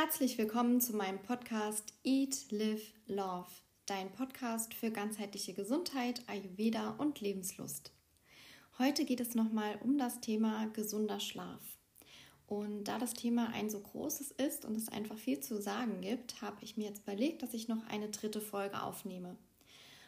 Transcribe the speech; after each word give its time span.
Herzlich 0.00 0.38
willkommen 0.38 0.80
zu 0.80 0.94
meinem 0.94 1.20
Podcast 1.20 1.92
Eat, 2.04 2.52
Live, 2.52 2.92
Love, 3.08 3.50
dein 3.84 4.12
Podcast 4.12 4.72
für 4.72 4.92
ganzheitliche 4.92 5.54
Gesundheit, 5.54 6.22
Ayurveda 6.28 6.90
und 6.98 7.20
Lebenslust. 7.20 7.90
Heute 8.78 9.04
geht 9.04 9.18
es 9.18 9.34
nochmal 9.34 9.76
um 9.82 9.98
das 9.98 10.20
Thema 10.20 10.68
gesunder 10.68 11.18
Schlaf. 11.18 11.60
Und 12.46 12.84
da 12.84 13.00
das 13.00 13.14
Thema 13.14 13.48
ein 13.52 13.70
so 13.70 13.80
großes 13.80 14.30
ist 14.30 14.64
und 14.64 14.76
es 14.76 14.88
einfach 14.88 15.18
viel 15.18 15.40
zu 15.40 15.60
sagen 15.60 16.00
gibt, 16.00 16.42
habe 16.42 16.62
ich 16.62 16.76
mir 16.76 16.86
jetzt 16.86 17.02
überlegt, 17.02 17.42
dass 17.42 17.52
ich 17.52 17.66
noch 17.66 17.84
eine 17.88 18.08
dritte 18.08 18.40
Folge 18.40 18.80
aufnehme. 18.80 19.36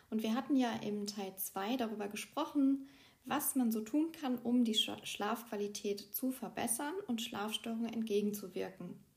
Und 0.08 0.22
wir 0.22 0.36
hatten 0.36 0.54
ja 0.54 0.72
im 0.84 1.08
Teil 1.08 1.34
2 1.36 1.78
darüber 1.78 2.06
gesprochen, 2.06 2.86
was 3.24 3.56
man 3.56 3.72
so 3.72 3.80
tun 3.80 4.12
kann, 4.12 4.38
um 4.38 4.62
die 4.62 4.76
Schlafqualität 4.76 6.14
zu 6.14 6.30
verbessern 6.30 6.94
und 7.08 7.22
Schlafstörungen 7.22 7.92
entgegenzuwirken. 7.92 9.09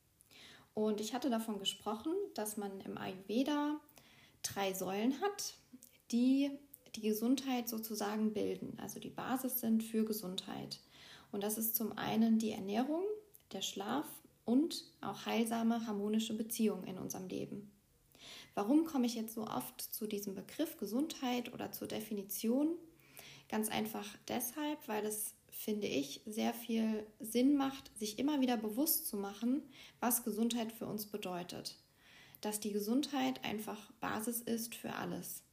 Und 0.73 0.99
ich 1.01 1.13
hatte 1.13 1.29
davon 1.29 1.59
gesprochen, 1.59 2.13
dass 2.33 2.57
man 2.57 2.81
im 2.81 2.97
Ayurveda 2.97 3.79
drei 4.41 4.73
Säulen 4.73 5.21
hat, 5.21 5.55
die 6.11 6.51
die 6.95 7.01
Gesundheit 7.01 7.67
sozusagen 7.67 8.33
bilden, 8.33 8.77
also 8.79 8.99
die 8.99 9.09
Basis 9.09 9.59
sind 9.59 9.83
für 9.83 10.05
Gesundheit. 10.05 10.79
Und 11.31 11.43
das 11.43 11.57
ist 11.57 11.75
zum 11.75 11.97
einen 11.97 12.37
die 12.37 12.51
Ernährung, 12.51 13.03
der 13.51 13.61
Schlaf 13.61 14.05
und 14.45 14.85
auch 15.01 15.25
heilsame, 15.25 15.87
harmonische 15.87 16.35
Beziehungen 16.35 16.83
in 16.83 16.97
unserem 16.97 17.27
Leben. 17.27 17.71
Warum 18.55 18.85
komme 18.85 19.07
ich 19.07 19.15
jetzt 19.15 19.33
so 19.33 19.47
oft 19.47 19.81
zu 19.81 20.05
diesem 20.05 20.35
Begriff 20.35 20.77
Gesundheit 20.77 21.53
oder 21.53 21.71
zur 21.71 21.87
Definition? 21.87 22.75
Ganz 23.49 23.69
einfach 23.69 24.05
deshalb, 24.27 24.87
weil 24.87 25.05
es 25.05 25.33
finde 25.63 25.87
ich, 25.87 26.21
sehr 26.25 26.53
viel 26.53 27.05
Sinn 27.19 27.55
macht, 27.55 27.97
sich 27.97 28.19
immer 28.19 28.41
wieder 28.41 28.57
bewusst 28.57 29.07
zu 29.07 29.15
machen, 29.15 29.61
was 30.01 30.25
Gesundheit 30.25 30.73
für 30.73 30.85
uns 30.85 31.05
bedeutet. 31.05 31.77
Dass 32.41 32.59
die 32.59 32.73
Gesundheit 32.73 33.43
einfach 33.45 33.91
Basis 33.93 34.41
ist 34.41 34.75
für 34.75 34.93
alles. 34.93 35.43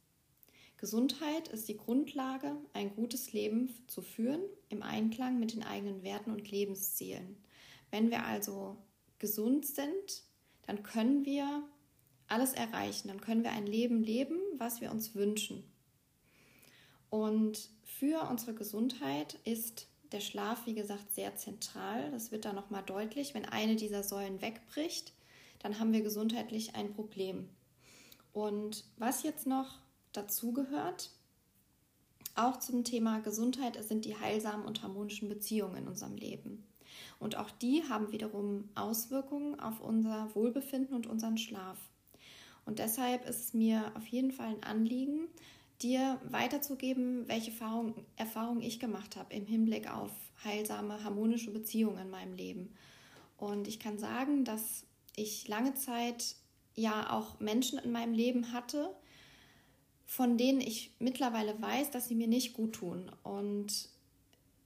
Gesundheit 0.75 1.47
ist 1.47 1.69
die 1.69 1.77
Grundlage, 1.77 2.57
ein 2.73 2.93
gutes 2.93 3.31
Leben 3.31 3.69
zu 3.87 4.01
führen 4.01 4.41
im 4.67 4.83
Einklang 4.83 5.39
mit 5.39 5.53
den 5.53 5.63
eigenen 5.63 6.03
Werten 6.03 6.31
und 6.31 6.51
Lebenszielen. 6.51 7.37
Wenn 7.89 8.09
wir 8.09 8.25
also 8.25 8.77
gesund 9.17 9.65
sind, 9.65 10.23
dann 10.65 10.83
können 10.83 11.23
wir 11.23 11.63
alles 12.27 12.53
erreichen, 12.53 13.07
dann 13.07 13.21
können 13.21 13.43
wir 13.43 13.51
ein 13.51 13.67
Leben 13.67 14.03
leben, 14.03 14.39
was 14.57 14.81
wir 14.81 14.91
uns 14.91 15.15
wünschen. 15.15 15.63
Und 17.09 17.69
für 17.83 18.27
unsere 18.29 18.53
Gesundheit 18.53 19.37
ist 19.43 19.90
der 20.11 20.19
Schlaf, 20.19 20.65
wie 20.65 20.73
gesagt, 20.73 21.11
sehr 21.13 21.35
zentral. 21.35 22.11
Das 22.11 22.31
wird 22.31 22.45
dann 22.45 22.55
nochmal 22.55 22.83
deutlich. 22.83 23.33
Wenn 23.33 23.45
eine 23.45 23.75
dieser 23.75 24.03
Säulen 24.03 24.41
wegbricht, 24.41 25.13
dann 25.59 25.79
haben 25.79 25.93
wir 25.93 26.01
gesundheitlich 26.01 26.75
ein 26.75 26.93
Problem. 26.93 27.47
Und 28.33 28.85
was 28.97 29.23
jetzt 29.23 29.47
noch 29.47 29.79
dazu 30.13 30.53
gehört, 30.53 31.11
auch 32.35 32.57
zum 32.57 32.83
Thema 32.83 33.19
Gesundheit, 33.19 33.81
sind 33.83 34.05
die 34.05 34.17
heilsamen 34.17 34.65
und 34.65 34.83
harmonischen 34.83 35.29
Beziehungen 35.29 35.77
in 35.77 35.87
unserem 35.87 36.15
Leben. 36.15 36.65
Und 37.19 37.37
auch 37.37 37.51
die 37.51 37.83
haben 37.87 38.11
wiederum 38.11 38.69
Auswirkungen 38.75 39.59
auf 39.59 39.79
unser 39.81 40.33
Wohlbefinden 40.33 40.95
und 40.95 41.07
unseren 41.07 41.37
Schlaf. 41.37 41.77
Und 42.65 42.79
deshalb 42.79 43.27
ist 43.27 43.45
es 43.45 43.53
mir 43.53 43.91
auf 43.95 44.05
jeden 44.07 44.31
Fall 44.31 44.47
ein 44.47 44.63
Anliegen, 44.63 45.27
dir 45.83 46.19
weiterzugeben, 46.29 47.27
welche 47.27 47.51
Erfahrungen 47.51 47.93
Erfahrung 48.15 48.61
ich 48.61 48.79
gemacht 48.79 49.15
habe 49.15 49.33
im 49.33 49.45
Hinblick 49.45 49.91
auf 49.91 50.11
heilsame, 50.43 51.03
harmonische 51.03 51.51
Beziehungen 51.51 51.99
in 51.99 52.09
meinem 52.09 52.33
Leben. 52.33 52.73
Und 53.37 53.67
ich 53.67 53.79
kann 53.79 53.97
sagen, 53.97 54.45
dass 54.45 54.85
ich 55.15 55.47
lange 55.47 55.73
Zeit 55.73 56.35
ja 56.75 57.11
auch 57.11 57.39
Menschen 57.39 57.79
in 57.79 57.91
meinem 57.91 58.13
Leben 58.13 58.53
hatte, 58.53 58.95
von 60.05 60.37
denen 60.37 60.61
ich 60.61 60.91
mittlerweile 60.99 61.59
weiß, 61.61 61.91
dass 61.91 62.07
sie 62.07 62.15
mir 62.15 62.27
nicht 62.27 62.53
gut 62.53 62.73
tun 62.73 63.11
und 63.23 63.89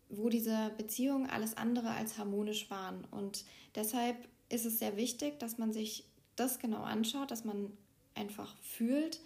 wo 0.09 0.29
diese 0.29 0.72
Beziehungen 0.78 1.29
alles 1.29 1.57
andere 1.57 1.89
als 1.91 2.18
harmonisch 2.18 2.69
waren. 2.69 3.06
Und 3.12 3.45
deshalb 3.75 4.18
ist 4.50 4.66
es 4.66 4.79
sehr 4.79 4.97
wichtig, 4.97 5.39
dass 5.39 5.57
man 5.57 5.73
sich 5.73 6.06
das 6.35 6.59
genau 6.59 6.81
anschaut, 6.81 7.31
dass 7.31 7.44
man 7.45 7.72
einfach 8.13 8.56
fühlt, 8.62 9.19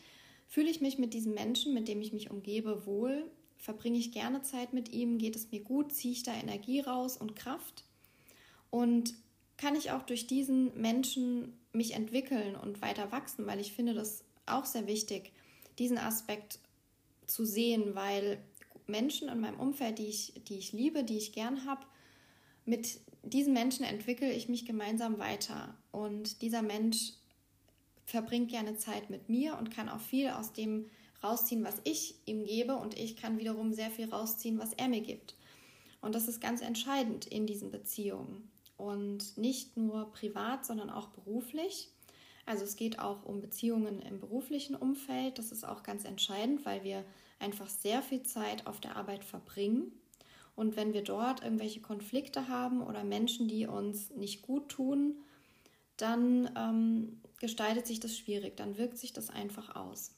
Fühle 0.50 0.72
ich 0.72 0.82
mich 0.82 0.98
mit 0.98 1.14
diesem 1.14 1.36
Menschen, 1.36 1.76
mit 1.76 1.88
dem 1.88 2.02
ich 2.02 2.12
mich 2.12 2.32
umgebe, 2.32 2.88
wohl? 2.88 3.30
Verbringe 3.58 4.00
ich 4.00 4.12
gerne 4.12 4.42
Zeit 4.42 4.74
mit 4.74 4.90
ihm? 4.90 5.20
Geht 5.20 5.36
es 5.36 5.52
mir 5.52 5.62
gut? 5.62 5.94
Ziehe 5.94 6.12
ich 6.12 6.24
da 6.24 6.34
Energie 6.34 6.80
raus 6.80 7.18
und 7.18 7.36
Kraft? 7.36 7.84
Und 8.72 9.14
kann 9.58 9.76
ich 9.76 9.92
auch 9.92 10.02
durch 10.02 10.26
diesen 10.26 10.76
Menschen 10.80 11.54
mich 11.72 11.94
entwickeln 11.94 12.56
und 12.56 12.82
weiter 12.82 13.12
wachsen? 13.12 13.46
Weil 13.46 13.60
ich 13.60 13.74
finde 13.74 13.94
das 13.94 14.24
auch 14.48 14.66
sehr 14.66 14.88
wichtig, 14.88 15.32
diesen 15.78 16.00
Aspekt 16.00 16.58
zu 17.28 17.46
sehen, 17.46 17.94
weil 17.94 18.44
Menschen 18.88 19.30
in 19.30 19.42
meinem 19.42 19.60
Umfeld, 19.60 20.00
die 20.00 20.08
ich, 20.08 20.34
die 20.48 20.58
ich 20.58 20.72
liebe, 20.74 21.04
die 21.04 21.18
ich 21.18 21.32
gern 21.32 21.66
habe, 21.66 21.86
mit 22.66 23.02
diesen 23.22 23.54
Menschen 23.54 23.86
entwickle 23.86 24.32
ich 24.32 24.50
mich 24.50 24.66
gemeinsam 24.66 25.20
weiter. 25.20 25.78
Und 25.92 26.42
dieser 26.42 26.64
Mensch 26.64 27.14
verbringt 28.10 28.50
gerne 28.50 28.76
Zeit 28.76 29.10
mit 29.10 29.30
mir 29.30 29.58
und 29.58 29.72
kann 29.72 29.88
auch 29.88 30.00
viel 30.00 30.30
aus 30.30 30.52
dem 30.52 30.90
rausziehen, 31.24 31.64
was 31.64 31.82
ich 31.84 32.16
ihm 32.26 32.44
gebe 32.44 32.76
und 32.76 32.98
ich 32.98 33.18
kann 33.18 33.38
wiederum 33.38 33.74
sehr 33.74 33.92
viel 33.92 34.10
rausziehen, 34.10 34.58
was 34.58 34.74
er 34.74 34.88
mir 34.88 35.02
gibt. 35.02 35.36
Und 36.02 36.16
das 36.16 36.28
ist 36.28 36.42
ganz 36.42 36.62
entscheidend 36.62 37.26
in 37.26 37.46
diesen 37.46 37.72
Beziehungen 37.72 38.50
und 38.78 39.38
nicht 39.38 39.78
nur 39.78 40.12
privat, 40.12 40.66
sondern 40.66 40.90
auch 40.90 41.10
beruflich. 41.10 41.90
Also 42.46 42.64
es 42.64 42.78
geht 42.78 42.98
auch 42.98 43.26
um 43.26 43.42
Beziehungen 43.42 44.02
im 44.02 44.20
beruflichen 44.20 44.76
Umfeld. 44.76 45.38
Das 45.38 45.52
ist 45.52 45.68
auch 45.68 45.84
ganz 45.84 46.06
entscheidend, 46.06 46.66
weil 46.66 46.84
wir 46.84 47.06
einfach 47.38 47.68
sehr 47.68 48.02
viel 48.02 48.24
Zeit 48.24 48.66
auf 48.66 48.80
der 48.80 48.96
Arbeit 48.96 49.24
verbringen. 49.24 49.92
Und 50.56 50.76
wenn 50.76 50.94
wir 50.94 51.04
dort 51.04 51.44
irgendwelche 51.44 51.82
Konflikte 51.82 52.48
haben 52.48 52.82
oder 52.82 53.04
Menschen, 53.04 53.48
die 53.48 53.68
uns 53.68 54.10
nicht 54.12 54.42
gut 54.42 54.70
tun, 54.70 55.16
dann 56.02 56.50
ähm, 56.56 57.22
gestaltet 57.40 57.88
sich 57.88 58.00
das 58.00 58.18
schwierig, 58.18 58.58
dann 58.58 58.78
wirkt 58.78 58.98
sich 58.98 59.14
das 59.14 59.30
einfach 59.30 59.76
aus. 59.76 60.16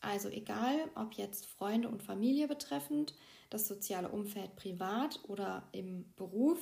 Also 0.00 0.28
egal, 0.28 0.76
ob 0.94 1.14
jetzt 1.14 1.46
Freunde 1.46 1.88
und 1.88 2.02
Familie 2.02 2.48
betreffend, 2.48 3.14
das 3.50 3.66
soziale 3.66 4.08
Umfeld 4.08 4.54
privat 4.56 5.20
oder 5.28 5.68
im 5.72 6.12
Beruf, 6.16 6.58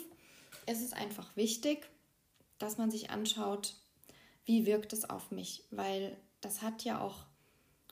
ist 0.66 0.82
es 0.82 0.92
einfach 0.92 1.36
wichtig, 1.36 1.88
dass 2.58 2.78
man 2.78 2.90
sich 2.90 3.10
anschaut, 3.10 3.74
wie 4.44 4.66
wirkt 4.66 4.92
es 4.92 5.08
auf 5.08 5.30
mich, 5.30 5.64
weil 5.70 6.16
das 6.40 6.62
hat 6.62 6.84
ja 6.84 7.00
auch 7.00 7.26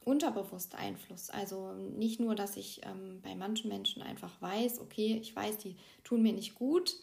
unterbewusst 0.04 0.74
Einfluss. 0.74 1.30
Also 1.30 1.72
nicht 1.72 2.20
nur, 2.20 2.34
dass 2.34 2.56
ich 2.56 2.84
ähm, 2.84 3.20
bei 3.22 3.34
manchen 3.34 3.68
Menschen 3.68 4.02
einfach 4.02 4.40
weiß, 4.40 4.80
okay, 4.80 5.18
ich 5.20 5.34
weiß, 5.34 5.58
die 5.58 5.76
tun 6.04 6.22
mir 6.22 6.32
nicht 6.32 6.54
gut, 6.54 6.96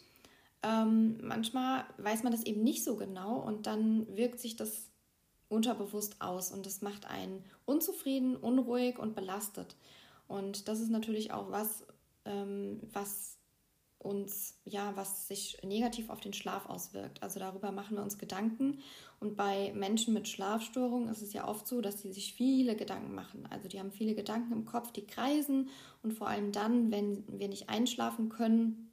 ähm, 0.62 1.18
manchmal 1.22 1.84
weiß 1.98 2.22
man 2.22 2.32
das 2.32 2.44
eben 2.44 2.62
nicht 2.62 2.84
so 2.84 2.96
genau 2.96 3.36
und 3.36 3.66
dann 3.66 4.06
wirkt 4.16 4.40
sich 4.40 4.56
das 4.56 4.90
unterbewusst 5.48 6.20
aus 6.20 6.52
und 6.52 6.66
das 6.66 6.82
macht 6.82 7.06
einen 7.06 7.44
unzufrieden, 7.64 8.36
unruhig 8.36 8.98
und 8.98 9.14
belastet. 9.14 9.76
Und 10.28 10.68
das 10.68 10.80
ist 10.80 10.90
natürlich 10.90 11.32
auch 11.32 11.50
was, 11.50 11.84
ähm, 12.24 12.80
was 12.92 13.40
uns, 13.98 14.58
ja, 14.64 14.96
was 14.96 15.28
sich 15.28 15.58
negativ 15.62 16.08
auf 16.08 16.20
den 16.20 16.32
Schlaf 16.32 16.66
auswirkt. 16.66 17.22
Also 17.22 17.38
darüber 17.38 17.70
machen 17.72 17.96
wir 17.96 18.02
uns 18.02 18.16
Gedanken. 18.16 18.78
Und 19.18 19.36
bei 19.36 19.72
Menschen 19.74 20.14
mit 20.14 20.28
Schlafstörungen 20.28 21.08
ist 21.08 21.20
es 21.20 21.34
ja 21.34 21.46
oft 21.46 21.66
so, 21.66 21.82
dass 21.82 22.00
sie 22.00 22.12
sich 22.12 22.32
viele 22.32 22.76
Gedanken 22.76 23.14
machen. 23.14 23.46
Also 23.50 23.68
die 23.68 23.78
haben 23.78 23.92
viele 23.92 24.14
Gedanken 24.14 24.52
im 24.52 24.64
Kopf, 24.64 24.92
die 24.92 25.06
kreisen. 25.06 25.68
Und 26.02 26.12
vor 26.12 26.28
allem 26.28 26.52
dann, 26.52 26.90
wenn 26.90 27.24
wir 27.28 27.48
nicht 27.48 27.68
einschlafen 27.68 28.30
können, 28.30 28.89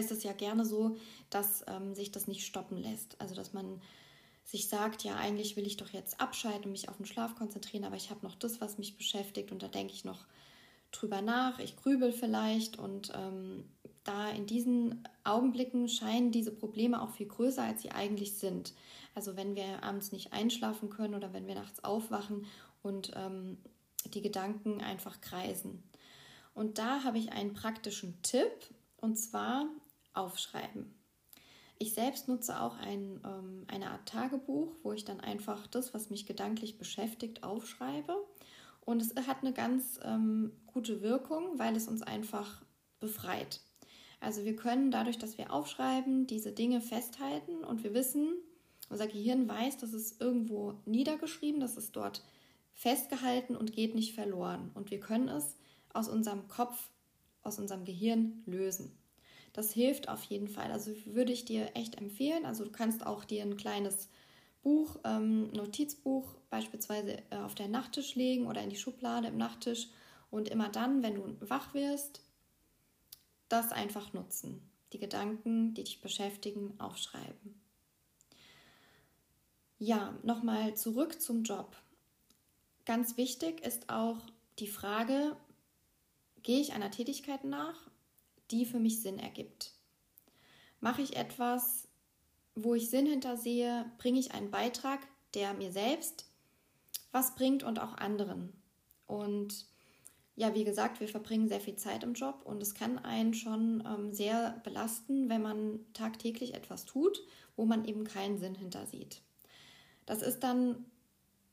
ist 0.00 0.12
es 0.12 0.22
ja 0.22 0.32
gerne 0.32 0.64
so, 0.64 0.96
dass 1.30 1.64
ähm, 1.68 1.94
sich 1.94 2.10
das 2.10 2.26
nicht 2.28 2.46
stoppen 2.46 2.76
lässt. 2.78 3.20
Also 3.20 3.34
dass 3.34 3.52
man 3.52 3.80
sich 4.44 4.68
sagt, 4.68 5.04
ja, 5.04 5.16
eigentlich 5.16 5.56
will 5.56 5.66
ich 5.66 5.76
doch 5.76 5.90
jetzt 5.90 6.20
abschalten 6.20 6.64
und 6.64 6.72
mich 6.72 6.88
auf 6.88 6.98
den 6.98 7.06
Schlaf 7.06 7.34
konzentrieren, 7.34 7.84
aber 7.84 7.96
ich 7.96 8.10
habe 8.10 8.24
noch 8.24 8.34
das, 8.34 8.60
was 8.60 8.78
mich 8.78 8.96
beschäftigt 8.96 9.52
und 9.52 9.62
da 9.62 9.68
denke 9.68 9.94
ich 9.94 10.04
noch 10.04 10.26
drüber 10.92 11.22
nach, 11.22 11.58
ich 11.58 11.76
grübel 11.76 12.12
vielleicht 12.12 12.78
und 12.78 13.10
ähm, 13.14 13.64
da 14.04 14.28
in 14.30 14.46
diesen 14.46 15.08
Augenblicken 15.24 15.88
scheinen 15.88 16.30
diese 16.30 16.52
Probleme 16.52 17.00
auch 17.00 17.10
viel 17.10 17.26
größer, 17.26 17.62
als 17.62 17.82
sie 17.82 17.90
eigentlich 17.90 18.34
sind. 18.34 18.74
Also 19.14 19.34
wenn 19.34 19.56
wir 19.56 19.82
abends 19.82 20.12
nicht 20.12 20.32
einschlafen 20.32 20.90
können 20.90 21.14
oder 21.14 21.32
wenn 21.32 21.46
wir 21.46 21.54
nachts 21.54 21.82
aufwachen 21.82 22.46
und 22.82 23.12
ähm, 23.16 23.56
die 24.12 24.20
Gedanken 24.20 24.82
einfach 24.82 25.20
kreisen. 25.22 25.82
Und 26.52 26.78
da 26.78 27.02
habe 27.02 27.18
ich 27.18 27.32
einen 27.32 27.54
praktischen 27.54 28.20
Tipp 28.22 28.52
und 28.98 29.16
zwar 29.16 29.66
aufschreiben. 30.14 30.94
Ich 31.78 31.92
selbst 31.92 32.28
nutze 32.28 32.60
auch 32.60 32.76
ein, 32.78 33.20
ähm, 33.24 33.64
eine 33.66 33.90
Art 33.90 34.08
Tagebuch, 34.08 34.72
wo 34.82 34.92
ich 34.92 35.04
dann 35.04 35.20
einfach 35.20 35.66
das, 35.66 35.92
was 35.92 36.08
mich 36.08 36.24
gedanklich 36.24 36.78
beschäftigt, 36.78 37.42
aufschreibe. 37.42 38.16
Und 38.80 39.02
es 39.02 39.14
hat 39.26 39.38
eine 39.42 39.52
ganz 39.52 39.98
ähm, 40.04 40.52
gute 40.66 41.02
Wirkung, 41.02 41.58
weil 41.58 41.74
es 41.74 41.88
uns 41.88 42.02
einfach 42.02 42.62
befreit. 43.00 43.60
Also 44.20 44.44
wir 44.44 44.56
können 44.56 44.90
dadurch, 44.90 45.18
dass 45.18 45.36
wir 45.36 45.52
aufschreiben, 45.52 46.26
diese 46.26 46.52
Dinge 46.52 46.80
festhalten 46.80 47.64
und 47.64 47.82
wir 47.84 47.92
wissen, 47.92 48.34
Unser 48.90 49.06
Gehirn 49.06 49.48
weiß, 49.48 49.78
das 49.78 49.92
ist 49.92 50.20
irgendwo 50.20 50.74
niedergeschrieben, 50.84 51.60
das 51.60 51.76
ist 51.76 51.96
dort 51.96 52.22
festgehalten 52.74 53.56
und 53.56 53.72
geht 53.72 53.94
nicht 53.94 54.14
verloren. 54.14 54.70
Und 54.74 54.90
wir 54.90 55.00
können 55.00 55.28
es 55.28 55.56
aus 55.92 56.08
unserem 56.08 56.48
Kopf, 56.48 56.90
aus 57.42 57.58
unserem 57.58 57.84
Gehirn 57.84 58.42
lösen. 58.46 58.92
Das 59.54 59.72
hilft 59.72 60.08
auf 60.08 60.24
jeden 60.24 60.48
Fall. 60.48 60.70
Also 60.72 60.92
würde 61.06 61.32
ich 61.32 61.44
dir 61.44 61.70
echt 61.74 61.96
empfehlen. 61.96 62.44
Also 62.44 62.64
du 62.64 62.72
kannst 62.72 63.06
auch 63.06 63.24
dir 63.24 63.42
ein 63.42 63.56
kleines 63.56 64.08
Buch, 64.62 64.98
ähm, 65.04 65.50
Notizbuch 65.52 66.34
beispielsweise 66.50 67.22
äh, 67.30 67.36
auf 67.36 67.54
den 67.54 67.70
Nachttisch 67.70 68.16
legen 68.16 68.48
oder 68.48 68.62
in 68.62 68.70
die 68.70 68.76
Schublade 68.76 69.28
im 69.28 69.38
Nachttisch 69.38 69.88
und 70.30 70.48
immer 70.48 70.68
dann, 70.68 71.04
wenn 71.04 71.14
du 71.14 71.36
wach 71.48 71.72
wirst, 71.72 72.20
das 73.48 73.70
einfach 73.70 74.12
nutzen. 74.12 74.68
Die 74.92 74.98
Gedanken, 74.98 75.72
die 75.74 75.84
dich 75.84 76.00
beschäftigen, 76.00 76.74
aufschreiben. 76.80 77.60
Ja, 79.78 80.18
nochmal 80.24 80.74
zurück 80.74 81.20
zum 81.22 81.44
Job. 81.44 81.76
Ganz 82.86 83.16
wichtig 83.16 83.64
ist 83.64 83.88
auch 83.88 84.18
die 84.58 84.66
Frage, 84.66 85.36
gehe 86.42 86.60
ich 86.60 86.72
einer 86.72 86.90
Tätigkeit 86.90 87.44
nach, 87.44 87.90
die 88.54 88.64
für 88.64 88.78
mich 88.78 89.02
Sinn 89.02 89.18
ergibt? 89.18 89.72
Mache 90.80 91.02
ich 91.02 91.16
etwas, 91.16 91.88
wo 92.54 92.74
ich 92.74 92.88
Sinn 92.88 93.06
hintersehe? 93.06 93.90
Bringe 93.98 94.20
ich 94.20 94.32
einen 94.32 94.50
Beitrag, 94.50 95.00
der 95.34 95.54
mir 95.54 95.72
selbst 95.72 96.30
was 97.10 97.34
bringt 97.34 97.62
und 97.62 97.78
auch 97.80 97.96
anderen? 97.96 98.52
Und 99.06 99.66
ja, 100.36 100.54
wie 100.54 100.64
gesagt, 100.64 101.00
wir 101.00 101.08
verbringen 101.08 101.48
sehr 101.48 101.60
viel 101.60 101.76
Zeit 101.76 102.02
im 102.02 102.14
Job 102.14 102.42
und 102.44 102.62
es 102.62 102.74
kann 102.74 102.98
einen 102.98 103.34
schon 103.34 103.84
ähm, 103.86 104.12
sehr 104.12 104.60
belasten, 104.64 105.28
wenn 105.28 105.42
man 105.42 105.80
tagtäglich 105.92 106.54
etwas 106.54 106.84
tut, 106.84 107.22
wo 107.56 107.64
man 107.66 107.84
eben 107.84 108.04
keinen 108.04 108.38
Sinn 108.38 108.54
hintersieht. 108.54 109.22
Das 110.06 110.22
ist 110.22 110.40
dann 110.40 110.84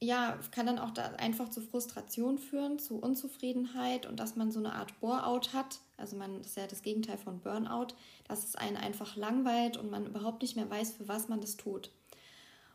ja, 0.04 0.40
kann 0.50 0.66
dann 0.66 0.80
auch 0.80 0.92
da 0.92 1.04
einfach 1.18 1.50
zu 1.50 1.62
Frustration 1.62 2.40
führen, 2.40 2.80
zu 2.80 2.98
Unzufriedenheit 2.98 4.08
und 4.08 4.20
dass 4.20 4.36
man 4.36 4.52
so 4.52 4.60
eine 4.60 4.74
Art 4.74 5.00
Bore-out 5.00 5.54
hat. 5.54 5.80
Also 5.98 6.18
man 6.18 6.40
das 6.40 6.48
ist 6.48 6.58
ja 6.58 6.66
das 6.66 6.82
Gegenteil 6.82 7.18
von 7.18 7.40
Burnout, 7.40 7.94
dass 8.28 8.44
es 8.44 8.56
einen 8.56 8.78
einfach 8.78 9.16
langweilt 9.16 9.78
und 9.78 9.92
man 9.92 10.08
überhaupt 10.08 10.42
nicht 10.42 10.56
mehr 10.56 10.70
weiß, 10.70 10.94
für 10.94 11.08
was 11.08 11.30
man 11.30 11.40
das 11.40 11.56
tut. 11.56 11.92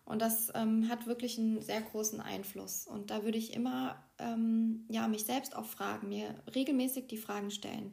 Und 0.05 0.23
das 0.23 0.53
ähm, 0.55 0.89
hat 0.89 1.09
wirklich 1.09 1.37
einen 1.37 1.61
sehr 1.61 1.81
großen 1.81 2.21
Einfluss. 2.21 2.87
Und 2.87 3.11
da 3.11 3.25
würde 3.25 3.39
ich 3.39 3.55
immer 3.55 4.01
ähm, 4.21 4.85
ja, 4.89 5.09
mich 5.09 5.25
selbst 5.25 5.57
auch 5.57 5.65
fragen, 5.65 6.09
mir 6.09 6.33
regelmäßig 6.55 7.09
die 7.09 7.17
Fragen 7.17 7.51
stellen. 7.51 7.93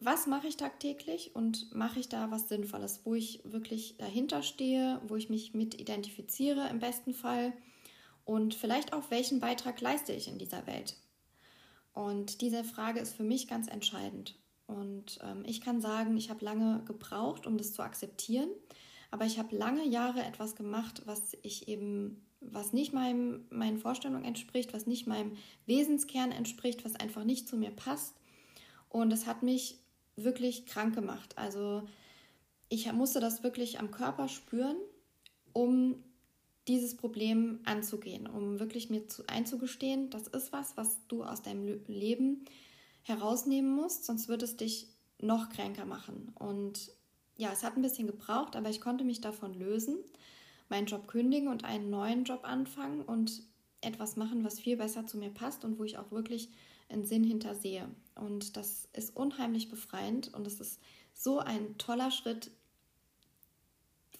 Was 0.00 0.26
mache 0.26 0.48
ich 0.48 0.56
tagtäglich 0.56 1.36
und 1.36 1.72
mache 1.72 2.00
ich 2.00 2.08
da 2.08 2.32
was 2.32 2.48
Sinnvolles, 2.48 3.02
wo 3.04 3.14
ich 3.14 3.40
wirklich 3.44 3.98
dahinter 3.98 4.42
stehe, 4.42 5.00
wo 5.06 5.14
ich 5.14 5.30
mich 5.30 5.54
mit 5.54 5.80
identifiziere 5.80 6.68
im 6.70 6.80
besten 6.80 7.14
Fall 7.14 7.52
und 8.24 8.54
vielleicht 8.54 8.92
auch, 8.92 9.10
welchen 9.10 9.40
Beitrag 9.40 9.80
leiste 9.80 10.12
ich 10.12 10.28
in 10.28 10.38
dieser 10.38 10.66
Welt? 10.66 10.96
Und 11.92 12.40
diese 12.40 12.64
Frage 12.64 13.00
ist 13.00 13.14
für 13.14 13.24
mich 13.24 13.48
ganz 13.48 13.68
entscheidend. 13.68 14.38
Und 14.66 15.18
ähm, 15.22 15.42
ich 15.44 15.60
kann 15.60 15.80
sagen, 15.80 16.16
ich 16.16 16.30
habe 16.30 16.44
lange 16.44 16.84
gebraucht, 16.84 17.46
um 17.46 17.58
das 17.58 17.72
zu 17.72 17.82
akzeptieren, 17.82 18.48
aber 19.10 19.24
ich 19.24 19.38
habe 19.38 19.56
lange 19.56 19.84
Jahre 19.86 20.22
etwas 20.22 20.54
gemacht, 20.54 21.02
was 21.06 21.36
ich 21.42 21.66
eben, 21.66 22.24
was 22.40 22.72
nicht 22.72 22.92
meinem, 22.92 23.46
meinen 23.50 23.78
Vorstellungen 23.78 24.24
entspricht, 24.24 24.72
was 24.72 24.86
nicht 24.86 25.08
meinem 25.08 25.36
Wesenskern 25.66 26.30
entspricht, 26.30 26.84
was 26.84 26.94
einfach 26.94 27.24
nicht 27.24 27.48
zu 27.48 27.56
mir 27.56 27.72
passt. 27.72 28.14
Und 28.88 29.12
es 29.12 29.26
hat 29.26 29.42
mich 29.42 29.78
wirklich 30.14 30.66
krank 30.66 30.94
gemacht. 30.94 31.36
Also 31.36 31.82
ich 32.68 32.90
musste 32.92 33.18
das 33.18 33.42
wirklich 33.42 33.80
am 33.80 33.90
Körper 33.90 34.28
spüren, 34.28 34.76
um 35.52 36.04
dieses 36.70 36.96
Problem 36.96 37.58
anzugehen, 37.64 38.28
um 38.28 38.60
wirklich 38.60 38.90
mir 38.90 39.08
zu, 39.08 39.26
einzugestehen, 39.26 40.08
das 40.08 40.28
ist 40.28 40.52
was, 40.52 40.76
was 40.76 41.04
du 41.08 41.24
aus 41.24 41.42
deinem 41.42 41.80
Leben 41.88 42.44
herausnehmen 43.02 43.74
musst, 43.74 44.04
sonst 44.04 44.28
wird 44.28 44.44
es 44.44 44.56
dich 44.56 44.86
noch 45.18 45.48
kränker 45.48 45.84
machen. 45.84 46.32
Und 46.38 46.92
ja, 47.36 47.50
es 47.52 47.64
hat 47.64 47.76
ein 47.76 47.82
bisschen 47.82 48.06
gebraucht, 48.06 48.54
aber 48.54 48.70
ich 48.70 48.80
konnte 48.80 49.02
mich 49.02 49.20
davon 49.20 49.52
lösen, 49.54 49.96
meinen 50.68 50.86
Job 50.86 51.08
kündigen 51.08 51.48
und 51.48 51.64
einen 51.64 51.90
neuen 51.90 52.22
Job 52.22 52.40
anfangen 52.44 53.02
und 53.02 53.42
etwas 53.80 54.14
machen, 54.14 54.44
was 54.44 54.60
viel 54.60 54.76
besser 54.76 55.06
zu 55.06 55.18
mir 55.18 55.30
passt 55.30 55.64
und 55.64 55.76
wo 55.76 55.84
ich 55.84 55.98
auch 55.98 56.12
wirklich 56.12 56.50
einen 56.88 57.04
Sinn 57.04 57.24
hintersehe. 57.24 57.88
Und 58.14 58.56
das 58.56 58.88
ist 58.92 59.16
unheimlich 59.16 59.68
befreiend 59.68 60.32
und 60.34 60.46
es 60.46 60.60
ist 60.60 60.80
so 61.14 61.40
ein 61.40 61.78
toller 61.78 62.12
Schritt 62.12 62.52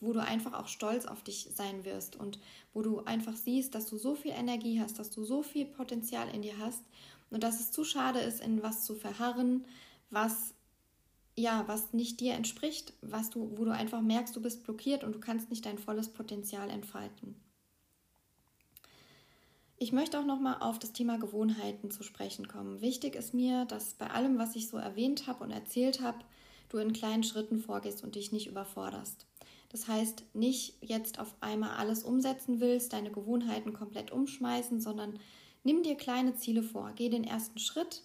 wo 0.01 0.13
du 0.13 0.21
einfach 0.21 0.55
auch 0.55 0.69
stolz 0.69 1.07
auf 1.07 1.23
dich 1.23 1.49
sein 1.55 1.85
wirst 1.85 2.17
und 2.17 2.39
wo 2.73 2.83
du 2.83 3.01
einfach 3.05 3.37
siehst, 3.37 3.75
dass 3.75 3.87
du 3.87 3.99
so 3.99 4.15
viel 4.15 4.33
Energie 4.33 4.81
hast, 4.81 4.99
dass 4.99 5.11
du 5.11 5.25
so 5.25 5.43
viel 5.43 5.67
Potenzial 5.67 6.29
in 6.35 6.43
dir 6.43 6.59
hast 6.59 6.83
und 7.31 7.43
dass 7.43 7.61
es 7.61 7.71
zu 7.71 7.85
schade 7.85 8.21
ist, 8.21 8.41
in 8.41 8.63
was 8.63 8.85
zu 8.85 8.95
verharren, 8.95 9.65
was 10.11 10.55
ja, 11.37 11.65
was 11.67 11.93
nicht 11.93 12.21
dir 12.21 12.35
entspricht, 12.35 12.93
was 13.01 13.31
du, 13.31 13.57
wo 13.57 13.65
du 13.65 13.73
einfach 13.73 14.03
merkst, 14.03 14.35
du 14.37 14.43
bist 14.43 14.65
blockiert 14.65 15.05
und 15.05 15.15
du 15.15 15.21
kannst 15.21 15.49
nicht 15.49 15.65
dein 15.65 15.79
volles 15.79 16.09
Potenzial 16.09 16.69
entfalten. 16.69 17.35
Ich 19.79 19.93
möchte 19.93 20.19
auch 20.19 20.27
noch 20.27 20.41
mal 20.41 20.59
auf 20.59 20.79
das 20.79 20.93
Thema 20.93 21.19
Gewohnheiten 21.19 21.91
zu 21.91 22.03
sprechen 22.03 22.49
kommen. 22.49 22.83
Wichtig 22.83 23.15
ist 23.17 23.33
mir, 23.33 23.65
dass 23.65 23.95
bei 23.95 24.11
allem, 24.11 24.37
was 24.37 24.55
ich 24.55 24.69
so 24.69 24.77
erwähnt 24.77 25.27
habe 25.27 25.43
und 25.43 25.51
erzählt 25.51 26.03
habe, 26.03 26.19
du 26.69 26.77
in 26.77 26.93
kleinen 26.93 27.25
Schritten 27.25 27.59
vorgehst 27.59 28.05
und 28.05 28.15
dich 28.15 28.31
nicht 28.31 28.47
überforderst. 28.47 29.27
Das 29.71 29.87
heißt, 29.87 30.25
nicht 30.35 30.75
jetzt 30.83 31.19
auf 31.19 31.35
einmal 31.41 31.77
alles 31.77 32.03
umsetzen 32.03 32.61
willst, 32.61 32.93
deine 32.93 33.11
Gewohnheiten 33.11 33.73
komplett 33.73 34.11
umschmeißen, 34.11 34.81
sondern 34.81 35.19
nimm 35.63 35.83
dir 35.83 35.95
kleine 35.95 36.35
Ziele 36.35 36.63
vor. 36.63 36.93
Geh 36.97 37.09
den 37.09 37.25
ersten 37.25 37.59
Schritt 37.59 38.03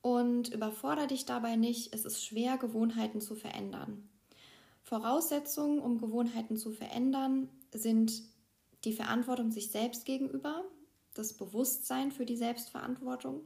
und 0.00 0.48
überfordere 0.48 1.06
dich 1.06 1.26
dabei 1.26 1.56
nicht. 1.56 1.94
Es 1.94 2.06
ist 2.06 2.24
schwer, 2.24 2.56
Gewohnheiten 2.56 3.20
zu 3.20 3.34
verändern. 3.34 4.08
Voraussetzungen, 4.82 5.80
um 5.80 5.98
Gewohnheiten 5.98 6.56
zu 6.56 6.70
verändern, 6.72 7.50
sind 7.74 8.22
die 8.84 8.92
Verantwortung 8.94 9.50
sich 9.50 9.70
selbst 9.70 10.06
gegenüber, 10.06 10.64
das 11.12 11.34
Bewusstsein 11.34 12.10
für 12.10 12.24
die 12.24 12.36
Selbstverantwortung, 12.36 13.40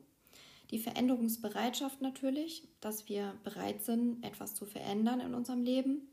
die 0.70 0.78
Veränderungsbereitschaft 0.78 2.00
natürlich, 2.00 2.68
dass 2.80 3.08
wir 3.08 3.34
bereit 3.42 3.82
sind, 3.82 4.22
etwas 4.22 4.54
zu 4.54 4.66
verändern 4.66 5.18
in 5.20 5.34
unserem 5.34 5.62
Leben 5.62 6.06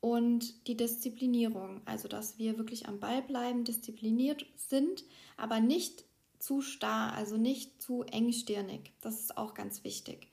und 0.00 0.66
die 0.66 0.76
Disziplinierung, 0.76 1.82
also 1.84 2.08
dass 2.08 2.38
wir 2.38 2.56
wirklich 2.58 2.88
am 2.88 3.00
Ball 3.00 3.22
bleiben, 3.22 3.64
diszipliniert 3.64 4.46
sind, 4.56 5.04
aber 5.36 5.60
nicht 5.60 6.04
zu 6.38 6.62
starr, 6.62 7.12
also 7.12 7.36
nicht 7.36 7.82
zu 7.82 8.02
engstirnig. 8.04 8.92
Das 9.02 9.20
ist 9.20 9.36
auch 9.36 9.54
ganz 9.54 9.84
wichtig. 9.84 10.28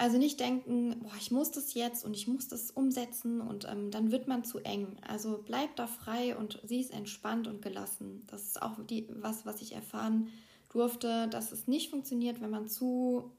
Also 0.00 0.16
nicht 0.16 0.38
denken, 0.38 1.00
boah, 1.00 1.14
ich 1.18 1.32
muss 1.32 1.50
das 1.50 1.74
jetzt 1.74 2.04
und 2.04 2.14
ich 2.14 2.28
muss 2.28 2.46
das 2.46 2.70
umsetzen 2.70 3.40
und 3.40 3.66
ähm, 3.68 3.90
dann 3.90 4.12
wird 4.12 4.28
man 4.28 4.44
zu 4.44 4.60
eng. 4.60 4.96
Also 5.02 5.42
bleib 5.44 5.74
da 5.74 5.88
frei 5.88 6.36
und 6.36 6.60
sieh 6.64 6.80
es 6.80 6.90
entspannt 6.90 7.48
und 7.48 7.62
gelassen. 7.62 8.22
Das 8.28 8.44
ist 8.44 8.62
auch 8.62 8.78
die, 8.84 9.08
was, 9.10 9.44
was 9.44 9.60
ich 9.60 9.72
erfahren 9.72 10.28
durfte, 10.68 11.26
dass 11.26 11.50
es 11.50 11.66
nicht 11.66 11.90
funktioniert, 11.90 12.40
wenn 12.40 12.50
man 12.50 12.68
zu, 12.68 13.32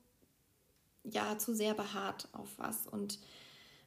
ja, 1.05 1.37
zu 1.37 1.55
sehr 1.55 1.75
beharrt 1.75 2.27
auf 2.33 2.49
was 2.57 2.87
und 2.87 3.19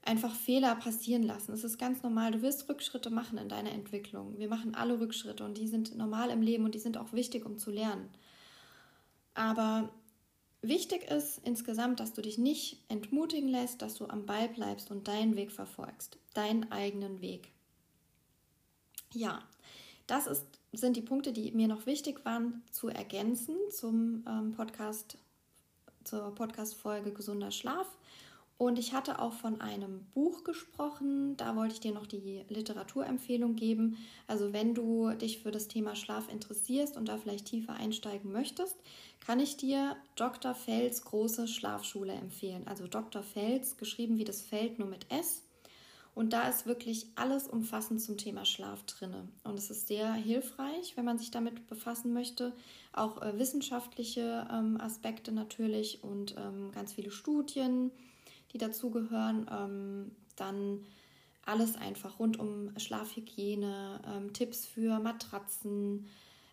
einfach 0.04 0.34
Fehler 0.34 0.74
passieren 0.74 1.22
lassen. 1.22 1.52
Es 1.52 1.64
ist 1.64 1.78
ganz 1.78 2.02
normal. 2.02 2.32
Du 2.32 2.42
wirst 2.42 2.68
Rückschritte 2.68 3.10
machen 3.10 3.38
in 3.38 3.48
deiner 3.48 3.72
Entwicklung. 3.72 4.38
Wir 4.38 4.48
machen 4.48 4.74
alle 4.74 4.98
Rückschritte 5.00 5.44
und 5.44 5.58
die 5.58 5.68
sind 5.68 5.96
normal 5.96 6.30
im 6.30 6.42
Leben 6.42 6.64
und 6.64 6.74
die 6.74 6.80
sind 6.80 6.98
auch 6.98 7.12
wichtig, 7.12 7.46
um 7.46 7.58
zu 7.58 7.70
lernen. 7.70 8.10
Aber 9.34 9.90
wichtig 10.60 11.04
ist 11.10 11.40
insgesamt, 11.44 12.00
dass 12.00 12.12
du 12.12 12.22
dich 12.22 12.36
nicht 12.36 12.82
entmutigen 12.88 13.48
lässt, 13.48 13.80
dass 13.80 13.94
du 13.94 14.06
am 14.06 14.26
Ball 14.26 14.48
bleibst 14.48 14.90
und 14.90 15.06
deinen 15.06 15.36
Weg 15.36 15.52
verfolgst, 15.52 16.18
deinen 16.34 16.70
eigenen 16.72 17.20
Weg. 17.20 17.52
Ja, 19.14 19.42
das 20.06 20.26
ist, 20.26 20.44
sind 20.72 20.96
die 20.96 21.02
Punkte, 21.02 21.32
die 21.32 21.52
mir 21.52 21.68
noch 21.68 21.86
wichtig 21.86 22.24
waren 22.24 22.62
zu 22.72 22.88
ergänzen 22.88 23.56
zum 23.70 24.24
ähm, 24.26 24.52
Podcast, 24.52 25.16
zur 26.02 26.34
Podcast-Folge 26.34 27.12
Gesunder 27.12 27.52
Schlaf. 27.52 27.86
Und 28.62 28.78
ich 28.78 28.92
hatte 28.92 29.18
auch 29.18 29.32
von 29.32 29.60
einem 29.60 30.06
Buch 30.14 30.44
gesprochen. 30.44 31.36
Da 31.36 31.56
wollte 31.56 31.74
ich 31.74 31.80
dir 31.80 31.90
noch 31.90 32.06
die 32.06 32.44
Literaturempfehlung 32.48 33.56
geben. 33.56 33.96
Also 34.28 34.52
wenn 34.52 34.72
du 34.72 35.10
dich 35.10 35.38
für 35.42 35.50
das 35.50 35.66
Thema 35.66 35.96
Schlaf 35.96 36.30
interessierst 36.30 36.96
und 36.96 37.08
da 37.08 37.18
vielleicht 37.18 37.46
tiefer 37.46 37.72
einsteigen 37.72 38.30
möchtest, 38.30 38.76
kann 39.18 39.40
ich 39.40 39.56
dir 39.56 39.96
Dr. 40.14 40.54
Fels 40.54 41.02
große 41.02 41.48
Schlafschule 41.48 42.12
empfehlen. 42.12 42.68
Also 42.68 42.86
Dr. 42.86 43.24
Fels, 43.24 43.78
geschrieben 43.78 44.16
wie 44.16 44.22
das 44.22 44.42
Feld 44.42 44.78
nur 44.78 44.86
mit 44.86 45.10
S. 45.10 45.42
Und 46.14 46.32
da 46.32 46.48
ist 46.48 46.64
wirklich 46.64 47.06
alles 47.16 47.48
umfassend 47.48 48.00
zum 48.00 48.16
Thema 48.16 48.44
Schlaf 48.44 48.84
drinne. 48.84 49.26
Und 49.42 49.58
es 49.58 49.70
ist 49.70 49.88
sehr 49.88 50.12
hilfreich, 50.12 50.96
wenn 50.96 51.04
man 51.04 51.18
sich 51.18 51.32
damit 51.32 51.66
befassen 51.66 52.12
möchte. 52.12 52.52
Auch 52.92 53.22
äh, 53.22 53.36
wissenschaftliche 53.40 54.46
ähm, 54.52 54.80
Aspekte 54.80 55.32
natürlich 55.32 56.04
und 56.04 56.36
ähm, 56.38 56.70
ganz 56.70 56.92
viele 56.92 57.10
Studien 57.10 57.90
die 58.52 58.58
dazugehören. 58.58 59.46
Ähm, 59.50 60.12
dann 60.36 60.84
alles 61.44 61.76
einfach 61.76 62.18
rund 62.18 62.38
um 62.38 62.72
Schlafhygiene, 62.78 64.00
ähm, 64.06 64.32
Tipps 64.32 64.64
für 64.66 64.98
Matratzen, 65.00 66.06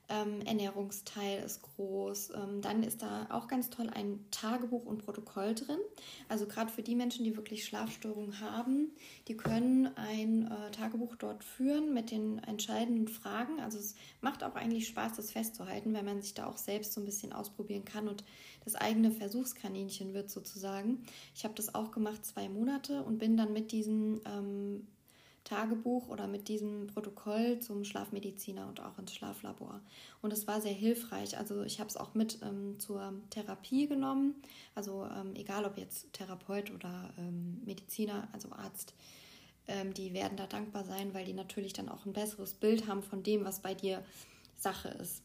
ähm, 0.10 0.42
Ernährungsteil 0.42 1.44
ist 1.44 1.62
groß. 1.62 2.32
Ähm, 2.36 2.62
dann 2.62 2.84
ist 2.84 3.02
da 3.02 3.28
auch 3.30 3.48
ganz 3.48 3.70
toll 3.70 3.90
ein 3.90 4.26
Tagebuch 4.32 4.86
und 4.86 5.06
Protokoll 5.06 5.56
drin. 5.56 5.80
Also 6.28 6.48
gerade 6.48 6.72
für 6.72 6.82
die 6.82 6.96
Menschen, 6.96 7.24
die 7.24 7.36
wirklich 7.36 7.66
Schlafstörungen 7.66 8.40
haben, 8.40 8.92
die 9.28 9.38
können 9.38 9.96
ein 9.96 10.48
äh, 10.48 10.72
Tagebuch 10.72 11.16
dort 11.16 11.44
führen 11.44 11.94
mit 11.94 12.12
den 12.12 12.40
entscheidenden 12.40 13.08
Fragen. 13.08 13.60
Also 13.60 13.78
es 13.78 13.96
macht 14.22 14.44
auch 14.44 14.56
eigentlich 14.56 14.88
Spaß, 14.88 15.16
das 15.16 15.32
festzuhalten, 15.32 15.94
weil 15.94 16.04
man 16.04 16.22
sich 16.22 16.34
da 16.34 16.48
auch 16.48 16.58
selbst 16.58 16.94
so 16.94 17.02
ein 17.02 17.06
bisschen 17.06 17.32
ausprobieren 17.32 17.86
kann 17.86 18.08
und 18.08 18.24
das 18.66 18.76
eigene 18.76 19.12
Versuchskaninchen 19.12 20.14
wird 20.14 20.30
sozusagen. 20.30 21.04
Ich 21.36 21.44
habe 21.44 21.54
das 21.56 21.74
auch 21.76 21.92
gemacht 21.92 22.26
zwei 22.26 22.50
Monate 22.50 23.04
und 23.04 23.20
bin 23.20 23.38
dann 23.38 23.54
mit 23.54 23.72
diesen 23.72 24.22
ähm, 24.26 24.88
Tagebuch 25.50 26.10
oder 26.10 26.28
mit 26.28 26.48
diesem 26.48 26.88
Protokoll 26.88 27.60
zum 27.60 27.84
Schlafmediziner 27.84 28.68
und 28.68 28.80
auch 28.82 29.00
ins 29.00 29.16
Schlaflabor. 29.16 29.82
Und 30.22 30.32
es 30.32 30.48
war 30.48 30.62
sehr 30.62 30.74
hilfreich. 30.74 31.38
Also 31.38 31.64
ich 31.64 31.80
habe 31.80 31.90
es 31.90 31.98
auch 31.98 32.14
mit 32.14 32.40
ähm, 32.44 32.80
zur 32.80 33.14
Therapie 33.32 33.88
genommen. 33.88 34.36
Also 34.76 35.06
ähm, 35.06 35.34
egal 35.36 35.66
ob 35.66 35.78
jetzt 35.78 36.14
Therapeut 36.14 36.72
oder 36.72 37.12
ähm, 37.18 37.62
Mediziner, 37.66 38.28
also 38.32 38.52
Arzt, 38.52 38.94
ähm, 39.68 39.94
die 39.94 40.14
werden 40.14 40.38
da 40.38 40.46
dankbar 40.46 40.84
sein, 40.84 41.14
weil 41.16 41.26
die 41.26 41.34
natürlich 41.34 41.74
dann 41.74 41.90
auch 41.90 42.06
ein 42.06 42.14
besseres 42.14 42.54
Bild 42.54 42.88
haben 42.88 43.02
von 43.02 43.24
dem, 43.24 43.44
was 43.44 43.62
bei 43.62 43.74
dir 43.74 44.04
Sache 44.56 44.90
ist. 44.90 45.24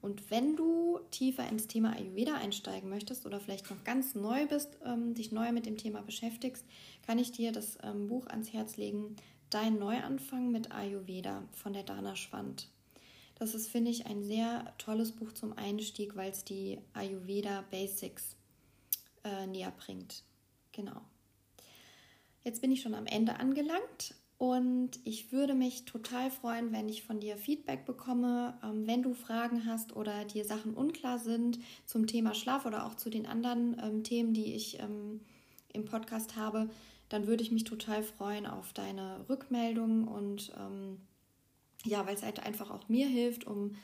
Und 0.00 0.30
wenn 0.30 0.54
du 0.54 1.00
tiefer 1.10 1.48
ins 1.48 1.66
Thema 1.66 1.94
Ayurveda 1.96 2.34
einsteigen 2.34 2.88
möchtest 2.88 3.26
oder 3.26 3.40
vielleicht 3.40 3.68
noch 3.70 3.82
ganz 3.82 4.14
neu 4.14 4.46
bist, 4.46 4.76
ähm, 4.84 5.14
dich 5.14 5.32
neu 5.32 5.50
mit 5.50 5.66
dem 5.66 5.76
Thema 5.76 6.02
beschäftigst, 6.02 6.64
kann 7.04 7.18
ich 7.18 7.32
dir 7.32 7.50
das 7.50 7.78
ähm, 7.82 8.06
Buch 8.06 8.26
ans 8.28 8.52
Herz 8.52 8.76
legen, 8.76 9.16
Dein 9.50 9.78
Neuanfang 9.78 10.50
mit 10.50 10.72
Ayurveda 10.72 11.44
von 11.52 11.72
der 11.72 11.84
Dana 11.84 12.16
Schwand. 12.16 12.68
Das 13.36 13.54
ist, 13.54 13.68
finde 13.68 13.92
ich, 13.92 14.06
ein 14.06 14.24
sehr 14.24 14.74
tolles 14.76 15.12
Buch 15.12 15.32
zum 15.32 15.56
Einstieg, 15.56 16.16
weil 16.16 16.32
es 16.32 16.42
die 16.42 16.78
Ayurveda 16.94 17.62
Basics 17.70 18.34
äh, 19.22 19.46
näher 19.46 19.72
bringt. 19.76 20.24
Genau. 20.72 21.00
Jetzt 22.42 22.60
bin 22.60 22.72
ich 22.72 22.82
schon 22.82 22.94
am 22.94 23.06
Ende 23.06 23.38
angelangt 23.38 24.14
und 24.36 24.98
ich 25.04 25.30
würde 25.30 25.54
mich 25.54 25.84
total 25.84 26.30
freuen, 26.30 26.72
wenn 26.72 26.88
ich 26.88 27.04
von 27.04 27.20
dir 27.20 27.36
Feedback 27.36 27.84
bekomme, 27.86 28.58
ähm, 28.64 28.88
wenn 28.88 29.04
du 29.04 29.14
Fragen 29.14 29.64
hast 29.64 29.94
oder 29.94 30.24
dir 30.24 30.44
Sachen 30.44 30.74
unklar 30.74 31.20
sind 31.20 31.60
zum 31.84 32.08
Thema 32.08 32.34
Schlaf 32.34 32.66
oder 32.66 32.84
auch 32.84 32.96
zu 32.96 33.10
den 33.10 33.26
anderen 33.26 33.80
ähm, 33.80 34.02
Themen, 34.02 34.34
die 34.34 34.54
ich 34.54 34.80
ähm, 34.80 35.20
im 35.72 35.84
Podcast 35.84 36.34
habe 36.34 36.68
dann 37.08 37.26
würde 37.26 37.42
ich 37.42 37.52
mich 37.52 37.64
total 37.64 38.02
freuen 38.02 38.46
auf 38.46 38.72
deine 38.72 39.24
Rückmeldung 39.28 40.08
und 40.08 40.52
ähm, 40.58 40.98
ja, 41.84 42.06
weil 42.06 42.14
es 42.14 42.22
halt 42.22 42.40
einfach 42.44 42.70
auch 42.70 42.88
mir 42.88 43.06
hilft, 43.06 43.46
um 43.46 43.76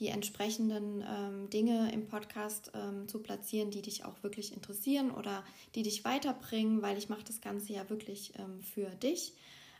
die 0.00 0.08
entsprechenden 0.08 1.04
ähm, 1.08 1.50
Dinge 1.50 1.92
im 1.92 2.08
Podcast 2.08 2.72
ähm, 2.74 3.06
zu 3.06 3.20
platzieren, 3.20 3.70
die 3.70 3.82
dich 3.82 4.04
auch 4.04 4.22
wirklich 4.22 4.52
interessieren 4.52 5.12
oder 5.12 5.44
die 5.76 5.84
dich 5.84 6.04
weiterbringen, 6.04 6.82
weil 6.82 6.98
ich 6.98 7.08
mache 7.08 7.24
das 7.24 7.40
Ganze 7.40 7.72
ja 7.72 7.88
wirklich 7.88 8.32
ähm, 8.38 8.60
für 8.60 8.90
dich. 8.90 9.34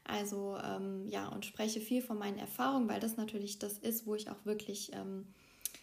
Also 0.05 0.57
ähm, 0.63 1.09
ja, 1.09 1.29
und 1.29 1.47
spreche 1.47 1.81
viel 1.81 2.01
von 2.01 2.19
meinen 2.19 2.39
Erfahrungen, 2.39 2.89
weil 2.89 3.01
das 3.01 3.17
natürlich 3.17 3.59
das 3.59 3.79
ist, 3.79 4.07
wo 4.07 4.15
ich 4.15 4.31
auch 4.31 4.45
wirklich 4.45 4.93
ähm, 4.93 5.27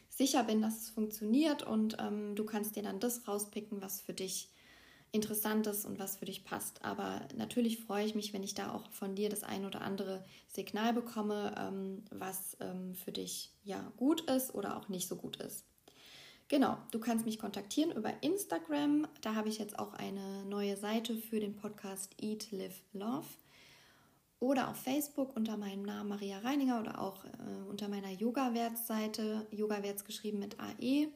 sicher 0.10 0.44
bin, 0.44 0.62
dass 0.62 0.78
es 0.78 0.90
funktioniert 0.92 1.64
und 1.64 1.98
du 2.36 2.44
kannst 2.44 2.76
dir 2.76 2.84
dann 2.84 3.00
das 3.00 3.28
rauspicken, 3.28 3.82
was 3.82 4.02
für 4.02 4.14
dich 4.14 4.50
Interessantes 5.14 5.86
und 5.86 6.00
was 6.00 6.18
für 6.18 6.26
dich 6.26 6.46
passt. 6.46 6.84
Aber 6.86 7.22
natürlich 7.36 7.80
freue 7.80 8.06
ich 8.06 8.16
mich, 8.16 8.34
wenn 8.34 8.44
ich 8.44 8.54
da 8.54 8.74
auch 8.74 8.90
von 8.92 9.16
dir 9.16 9.30
das 9.30 9.44
ein 9.44 9.66
oder 9.66 9.82
andere 9.82 10.24
Signal 10.48 10.94
bekomme, 10.94 11.54
ähm, 11.58 12.04
was 12.12 12.56
ähm, 12.62 12.96
für 12.96 13.12
dich 13.12 13.52
ja 13.64 13.92
gut 13.98 14.22
ist 14.22 14.56
oder 14.56 14.78
auch 14.78 14.88
nicht 14.88 15.08
so 15.08 15.18
gut 15.18 15.36
ist. 15.38 15.66
Genau, 16.48 16.78
du 16.92 17.00
kannst 17.00 17.26
mich 17.26 17.40
kontaktieren 17.40 17.92
über 17.92 18.12
Instagram. 18.22 19.08
Da 19.22 19.36
habe 19.36 19.50
ich 19.50 19.58
jetzt 19.58 19.80
auch 19.80 19.94
eine 19.94 20.44
neue 20.46 20.76
Seite 20.76 21.16
für 21.16 21.40
den 21.40 21.56
Podcast 21.56 22.12
Eat, 22.22 22.52
Live, 22.52 22.82
Love. 22.94 23.28
Oder 24.40 24.70
auf 24.70 24.78
Facebook 24.78 25.36
unter 25.36 25.56
meinem 25.56 25.84
Namen 25.84 26.10
Maria 26.10 26.40
Reininger 26.40 26.80
oder 26.82 27.00
auch 27.00 27.24
äh, 27.26 27.70
unter 27.70 27.88
meiner 27.88 28.10
Yoga-Wärts-Seite, 28.10 29.46
Yoga-Wärts 29.52 30.04
geschrieben 30.04 30.40
mit 30.40 30.60
AE. 30.60 31.10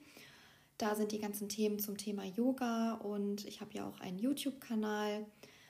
Da 0.77 0.94
sind 0.96 1.13
die 1.13 1.20
ganzen 1.20 1.48
Themen 1.48 1.79
zum 1.79 1.98
Thema 1.98 2.25
Yoga 2.25 2.96
und 2.96 3.46
ich 3.46 3.62
habe 3.62 3.74
ja 3.74 3.88
auch 3.88 4.01
einen 4.01 4.20
YouTube-Kanal, 4.20 5.25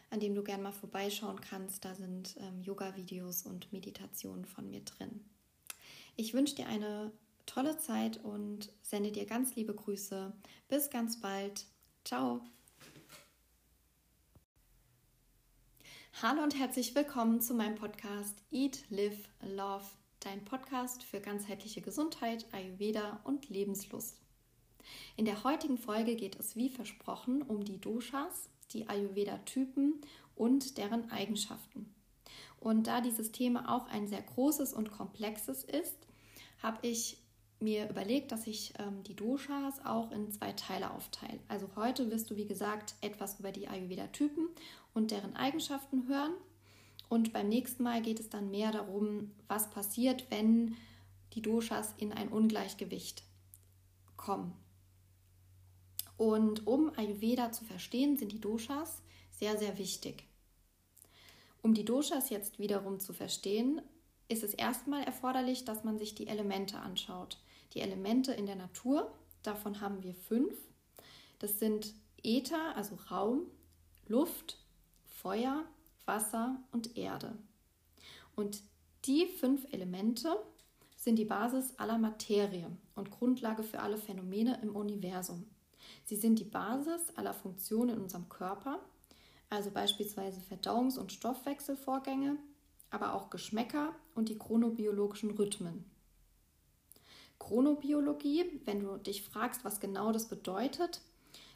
an 0.10 0.20
dem 0.20 0.34
du 0.34 0.44
gerne 0.44 0.64
mal 0.64 0.72
vorbeischauen 0.72 1.40
kannst. 1.42 1.86
Da 1.86 1.94
sind 1.94 2.36
ähm, 2.40 2.62
Yoga-Videos 2.62 3.44
und 3.44 3.72
Meditationen 3.72 4.46
von 4.46 4.68
mir 4.68 4.82
drin. 4.82 5.24
Ich 6.16 6.34
wünsche 6.34 6.56
dir 6.56 6.68
eine 6.68 7.12
tolle 7.46 7.78
Zeit 7.78 8.24
und 8.24 8.72
sende 8.82 9.12
dir 9.12 9.28
ganz 9.28 9.56
liebe 9.56 9.76
Grüße. 9.76 10.34
Bis 10.70 10.90
ganz 10.90 11.20
bald. 11.20 11.68
Ciao. 12.04 12.42
Hallo 16.20 16.42
und 16.42 16.58
herzlich 16.58 16.96
willkommen 16.96 17.42
zu 17.42 17.54
meinem 17.54 17.76
Podcast 17.76 18.38
Eat, 18.50 18.86
Live, 18.90 19.30
Love, 19.44 19.86
dein 20.22 20.44
Podcast 20.46 21.04
für 21.04 21.20
ganzheitliche 21.20 21.82
Gesundheit, 21.82 22.48
Ayurveda 22.54 23.20
und 23.26 23.50
Lebenslust. 23.50 24.25
In 25.18 25.26
der 25.26 25.44
heutigen 25.44 25.78
Folge 25.78 26.16
geht 26.16 26.40
es 26.40 26.56
wie 26.56 26.70
versprochen 26.70 27.42
um 27.42 27.64
die 27.64 27.80
Doshas, 27.80 28.50
die 28.72 28.88
Ayurveda-Typen 28.88 30.02
und 30.36 30.78
deren 30.78 31.12
Eigenschaften. 31.12 31.94
Und 32.60 32.88
da 32.88 33.02
dieses 33.02 33.32
Thema 33.32 33.76
auch 33.76 33.88
ein 33.88 34.08
sehr 34.08 34.22
großes 34.22 34.74
und 34.74 34.92
komplexes 34.92 35.64
ist, 35.64 35.98
habe 36.62 36.80
ich 36.82 37.18
mir 37.60 37.90
überlegt, 37.90 38.32
dass 38.32 38.48
ich 38.48 38.74
ähm, 38.80 39.04
die 39.04 39.16
Doshas 39.16 39.86
auch 39.86 40.12
in 40.12 40.32
zwei 40.32 40.52
Teile 40.54 40.92
aufteile. 40.92 41.40
Also 41.48 41.70
heute 41.76 42.12
wirst 42.12 42.30
du, 42.30 42.36
wie 42.36 42.48
gesagt, 42.48 42.96
etwas 43.02 43.40
über 43.40 43.52
die 43.52 43.68
Ayurveda-Typen 43.68 44.50
und 44.94 45.12
deren 45.12 45.36
Eigenschaften 45.36 46.08
hören. 46.08 46.34
Und 47.08 47.34
beim 47.34 47.50
nächsten 47.50 47.84
Mal 47.84 48.02
geht 48.02 48.20
es 48.20 48.30
dann 48.30 48.52
mehr 48.52 48.72
darum, 48.72 49.32
was 49.48 49.70
passiert, 49.70 50.26
wenn 50.32 50.76
die 51.34 51.42
Doshas 51.42 51.94
in 51.98 52.12
ein 52.14 52.30
Ungleichgewicht 52.30 53.24
kommen. 54.18 54.54
Und 56.18 56.66
um 56.66 56.92
Ayurveda 56.98 57.52
zu 57.52 57.66
verstehen, 57.66 58.18
sind 58.18 58.32
die 58.32 58.42
Doshas 58.42 59.02
sehr, 59.32 59.58
sehr 59.58 59.78
wichtig. 59.78 60.26
Um 61.62 61.74
die 61.74 61.86
Doshas 61.86 62.30
jetzt 62.30 62.60
wiederum 62.60 63.00
zu 63.00 63.12
verstehen, 63.12 63.82
ist 64.28 64.44
es 64.44 64.54
erstmal 64.54 65.04
erforderlich, 65.04 65.66
dass 65.66 65.84
man 65.84 65.98
sich 65.98 66.16
die 66.16 66.28
Elemente 66.28 66.80
anschaut. 66.80 67.40
Die 67.74 67.82
Elemente 67.82 68.32
in 68.34 68.46
der 68.46 68.56
Natur, 68.56 69.12
davon 69.44 69.82
haben 69.82 70.04
wir 70.04 70.14
fünf. 70.14 70.54
Das 71.40 71.60
sind 71.60 71.94
Äther, 72.24 72.76
also 72.76 72.96
Raum, 73.12 73.42
Luft, 74.08 74.58
Feuer, 75.06 75.66
Wasser 76.06 76.58
und 76.72 76.98
Erde. 76.98 77.38
Und 78.36 78.62
die 79.06 79.28
fünf 79.28 79.66
Elemente 79.72 80.36
sind 80.96 81.18
die 81.18 81.26
Basis 81.26 81.78
aller 81.78 81.98
Materie 81.98 82.72
und 82.96 83.12
Grundlage 83.12 83.64
für 83.64 83.80
alle 83.80 83.98
Phänomene 83.98 84.60
im 84.62 84.76
Universum. 84.76 85.46
Sie 86.06 86.16
sind 86.16 86.40
die 86.40 86.46
Basis 86.46 87.16
aller 87.16 87.34
Funktionen 87.34 87.96
in 87.96 88.02
unserem 88.02 88.30
Körper, 88.30 88.80
also 89.50 89.72
beispielsweise 89.72 90.42
Verdauungs- 90.42 90.98
und 90.98 91.12
Stoffwechselvorgänge, 91.12 92.38
aber 92.90 93.14
auch 93.14 93.30
Geschmäcker 93.30 93.96
und 94.14 94.30
die 94.30 94.38
chronobiologischen 94.38 95.32
Rhythmen. 95.32 95.86
Chronobiologie, 97.40 98.62
wenn 98.66 98.82
du 98.82 98.98
dich 98.98 99.24
fragst, 99.24 99.66
was 99.66 99.80
genau 99.80 100.12
das 100.12 100.28
bedeutet, 100.28 101.02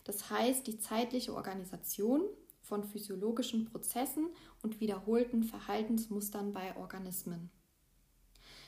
das 0.04 0.30
heißt 0.30 0.68
die 0.68 0.80
zeitliche 0.80 1.34
Organisation 1.34 2.22
von 2.62 2.84
physiologischen 2.84 3.66
Prozessen 3.66 4.30
und 4.62 4.80
wiederholten 4.80 5.44
Verhaltensmustern 5.44 6.54
bei 6.54 6.76
Organismen. 6.78 7.50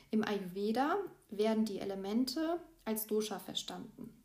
Im 0.10 0.24
Ayurveda 0.24 0.98
werden 1.30 1.66
die 1.66 1.80
Elemente 1.80 2.60
als 2.84 3.08
Dosha 3.08 3.40
verstanden. 3.40 4.21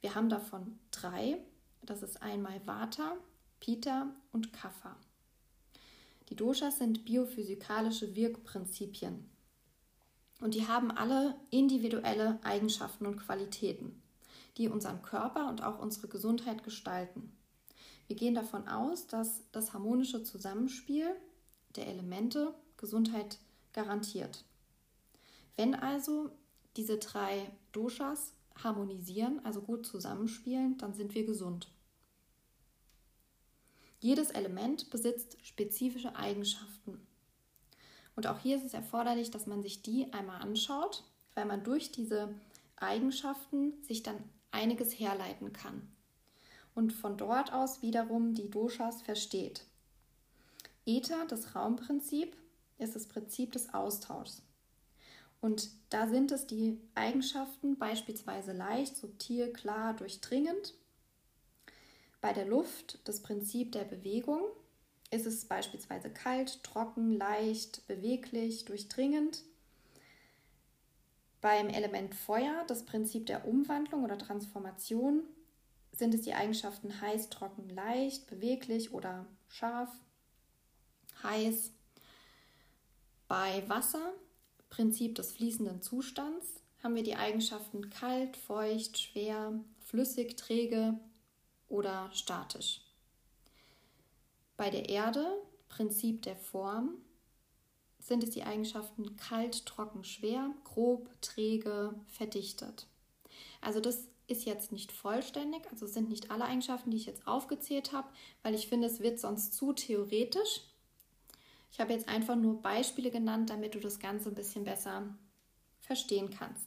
Wir 0.00 0.14
haben 0.14 0.28
davon 0.28 0.78
drei. 0.90 1.38
Das 1.82 2.02
ist 2.02 2.22
einmal 2.22 2.60
Vata, 2.66 3.16
Pitta 3.60 4.08
und 4.32 4.52
Kapha. 4.52 4.96
Die 6.28 6.36
Doshas 6.36 6.78
sind 6.78 7.04
biophysikalische 7.04 8.14
Wirkprinzipien 8.14 9.30
und 10.40 10.54
die 10.54 10.68
haben 10.68 10.90
alle 10.90 11.34
individuelle 11.50 12.38
Eigenschaften 12.42 13.06
und 13.06 13.16
Qualitäten, 13.16 14.02
die 14.56 14.68
unseren 14.68 15.02
Körper 15.02 15.48
und 15.48 15.62
auch 15.62 15.78
unsere 15.78 16.08
Gesundheit 16.08 16.62
gestalten. 16.62 17.32
Wir 18.06 18.16
gehen 18.16 18.34
davon 18.34 18.68
aus, 18.68 19.06
dass 19.06 19.42
das 19.52 19.72
harmonische 19.72 20.22
Zusammenspiel 20.22 21.14
der 21.76 21.86
Elemente 21.88 22.54
Gesundheit 22.76 23.38
garantiert. 23.72 24.44
Wenn 25.56 25.74
also 25.74 26.30
diese 26.76 26.98
drei 26.98 27.50
Doshas 27.72 28.32
harmonisieren, 28.62 29.44
also 29.44 29.60
gut 29.60 29.86
zusammenspielen, 29.86 30.78
dann 30.78 30.94
sind 30.94 31.14
wir 31.14 31.24
gesund. 31.24 31.68
Jedes 34.00 34.30
Element 34.30 34.90
besitzt 34.90 35.36
spezifische 35.42 36.14
Eigenschaften. 36.14 37.00
Und 38.14 38.26
auch 38.26 38.38
hier 38.38 38.56
ist 38.56 38.64
es 38.64 38.74
erforderlich, 38.74 39.30
dass 39.30 39.46
man 39.46 39.62
sich 39.62 39.82
die 39.82 40.12
einmal 40.12 40.40
anschaut, 40.40 41.04
weil 41.34 41.46
man 41.46 41.64
durch 41.64 41.92
diese 41.92 42.34
Eigenschaften 42.76 43.74
sich 43.82 44.02
dann 44.02 44.16
einiges 44.50 44.98
herleiten 44.98 45.52
kann 45.52 45.88
und 46.74 46.92
von 46.92 47.16
dort 47.16 47.52
aus 47.52 47.82
wiederum 47.82 48.34
die 48.34 48.50
Doshas 48.50 49.02
versteht. 49.02 49.64
Ether, 50.86 51.26
das 51.26 51.54
Raumprinzip, 51.54 52.36
ist 52.78 52.94
das 52.94 53.08
Prinzip 53.08 53.52
des 53.52 53.74
Austauschs. 53.74 54.42
Und 55.40 55.70
da 55.90 56.08
sind 56.08 56.32
es 56.32 56.46
die 56.46 56.80
Eigenschaften 56.94 57.78
beispielsweise 57.78 58.52
leicht, 58.52 58.96
subtil, 58.96 59.52
klar, 59.52 59.94
durchdringend. 59.94 60.74
Bei 62.20 62.32
der 62.32 62.46
Luft 62.46 62.98
das 63.04 63.22
Prinzip 63.22 63.72
der 63.72 63.84
Bewegung 63.84 64.42
ist 65.10 65.26
es 65.26 65.44
beispielsweise 65.44 66.10
kalt, 66.10 66.62
trocken, 66.64 67.12
leicht, 67.12 67.86
beweglich, 67.86 68.64
durchdringend. 68.64 69.44
Beim 71.40 71.68
Element 71.68 72.14
Feuer 72.14 72.64
das 72.66 72.84
Prinzip 72.84 73.26
der 73.26 73.46
Umwandlung 73.46 74.02
oder 74.02 74.18
Transformation 74.18 75.22
sind 75.92 76.14
es 76.14 76.22
die 76.22 76.34
Eigenschaften 76.34 77.00
heiß, 77.00 77.30
trocken, 77.30 77.68
leicht, 77.70 78.26
beweglich 78.26 78.92
oder 78.92 79.26
scharf, 79.46 79.90
heiß. 81.22 81.72
Bei 83.28 83.68
Wasser 83.68 84.12
Prinzip 84.70 85.14
des 85.14 85.32
fließenden 85.32 85.82
Zustands 85.82 86.62
haben 86.82 86.94
wir 86.94 87.02
die 87.02 87.16
Eigenschaften 87.16 87.90
kalt, 87.90 88.36
feucht, 88.36 88.98
schwer, 88.98 89.52
flüssig, 89.80 90.36
träge 90.36 90.98
oder 91.68 92.10
statisch. 92.12 92.82
Bei 94.56 94.70
der 94.70 94.88
Erde, 94.88 95.24
Prinzip 95.68 96.22
der 96.22 96.36
Form, 96.36 96.96
sind 97.98 98.22
es 98.22 98.30
die 98.30 98.44
Eigenschaften 98.44 99.16
kalt, 99.16 99.66
trocken, 99.66 100.04
schwer, 100.04 100.50
grob, 100.64 101.10
träge, 101.20 101.94
verdichtet. 102.06 102.86
Also 103.60 103.80
das 103.80 104.08
ist 104.28 104.44
jetzt 104.44 104.72
nicht 104.72 104.92
vollständig, 104.92 105.62
also 105.70 105.86
sind 105.86 106.08
nicht 106.08 106.30
alle 106.30 106.44
Eigenschaften, 106.44 106.90
die 106.90 106.96
ich 106.96 107.06
jetzt 107.06 107.26
aufgezählt 107.26 107.92
habe, 107.92 108.08
weil 108.42 108.54
ich 108.54 108.68
finde, 108.68 108.86
es 108.86 109.00
wird 109.00 109.18
sonst 109.18 109.54
zu 109.54 109.72
theoretisch. 109.72 110.62
Ich 111.70 111.80
habe 111.80 111.92
jetzt 111.92 112.08
einfach 112.08 112.36
nur 112.36 112.60
Beispiele 112.62 113.10
genannt, 113.10 113.50
damit 113.50 113.74
du 113.74 113.80
das 113.80 113.98
Ganze 113.98 114.28
ein 114.30 114.34
bisschen 114.34 114.64
besser 114.64 115.14
verstehen 115.80 116.30
kannst. 116.30 116.66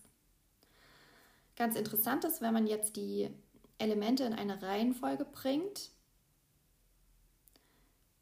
Ganz 1.56 1.76
interessant 1.76 2.24
ist, 2.24 2.42
wenn 2.42 2.54
man 2.54 2.68
jetzt 2.68 2.96
die 2.96 3.30
Elemente 3.78 4.24
in 4.24 4.34
eine 4.34 4.62
Reihenfolge 4.62 5.26
bringt, 5.26 5.92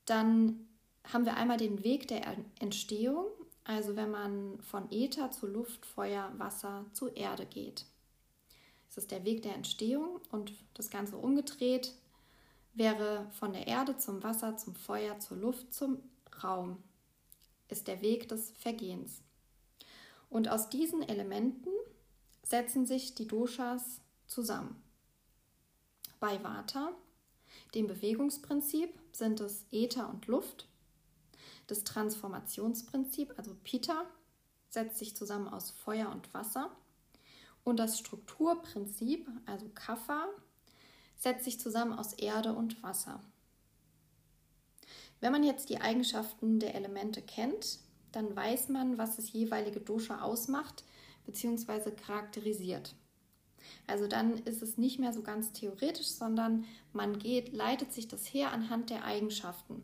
dann 0.05 0.67
haben 1.11 1.25
wir 1.25 1.37
einmal 1.37 1.57
den 1.57 1.83
Weg 1.83 2.07
der 2.07 2.21
Entstehung, 2.59 3.27
also 3.63 3.95
wenn 3.95 4.09
man 4.09 4.59
von 4.61 4.91
Äther 4.91 5.31
zu 5.31 5.47
Luft, 5.47 5.85
Feuer, 5.85 6.31
Wasser 6.37 6.85
zu 6.93 7.09
Erde 7.09 7.45
geht. 7.45 7.85
Es 8.89 8.97
ist 8.97 9.11
der 9.11 9.23
Weg 9.23 9.43
der 9.43 9.55
Entstehung 9.55 10.19
und 10.31 10.51
das 10.73 10.89
Ganze 10.89 11.17
umgedreht 11.17 11.93
wäre 12.73 13.27
von 13.31 13.53
der 13.53 13.67
Erde 13.67 13.97
zum 13.97 14.23
Wasser, 14.23 14.57
zum 14.57 14.75
Feuer, 14.75 15.19
zur 15.19 15.37
Luft, 15.37 15.73
zum 15.73 15.99
Raum 16.43 16.83
ist 17.67 17.87
der 17.87 18.01
Weg 18.01 18.27
des 18.29 18.51
Vergehens. 18.51 19.21
Und 20.29 20.49
aus 20.49 20.69
diesen 20.69 21.01
Elementen 21.01 21.69
setzen 22.43 22.85
sich 22.85 23.15
die 23.15 23.27
Doshas 23.27 24.01
zusammen. 24.27 24.81
Bei 26.19 26.43
Vata, 26.43 26.91
dem 27.73 27.87
Bewegungsprinzip, 27.87 28.99
sind 29.11 29.39
es 29.39 29.65
Äther 29.71 30.09
und 30.09 30.27
Luft. 30.27 30.67
Das 31.67 31.83
Transformationsprinzip, 31.83 33.33
also 33.37 33.55
Pita, 33.63 34.05
setzt 34.69 34.97
sich 34.97 35.15
zusammen 35.15 35.47
aus 35.47 35.71
Feuer 35.71 36.09
und 36.09 36.33
Wasser. 36.33 36.71
Und 37.63 37.77
das 37.77 37.99
Strukturprinzip, 37.99 39.27
also 39.45 39.69
Kapha, 39.73 40.27
setzt 41.15 41.45
sich 41.45 41.59
zusammen 41.59 41.93
aus 41.93 42.13
Erde 42.13 42.53
und 42.53 42.81
Wasser. 42.81 43.21
Wenn 45.21 45.31
man 45.31 45.43
jetzt 45.43 45.69
die 45.69 45.81
Eigenschaften 45.81 46.59
der 46.59 46.75
Elemente 46.75 47.21
kennt, 47.21 47.79
dann 48.11 48.35
weiß 48.35 48.69
man, 48.69 48.97
was 48.97 49.17
das 49.17 49.31
jeweilige 49.33 49.79
Dosha 49.79 50.21
ausmacht 50.21 50.83
bzw. 51.25 51.91
charakterisiert. 51.91 52.95
Also 53.87 54.07
dann 54.07 54.37
ist 54.39 54.61
es 54.61 54.77
nicht 54.77 54.99
mehr 54.99 55.13
so 55.13 55.21
ganz 55.21 55.51
theoretisch, 55.51 56.07
sondern 56.07 56.65
man 56.93 57.19
geht, 57.19 57.53
leitet 57.53 57.93
sich 57.93 58.07
das 58.07 58.25
her 58.25 58.51
anhand 58.51 58.89
der 58.89 59.03
Eigenschaften. 59.03 59.83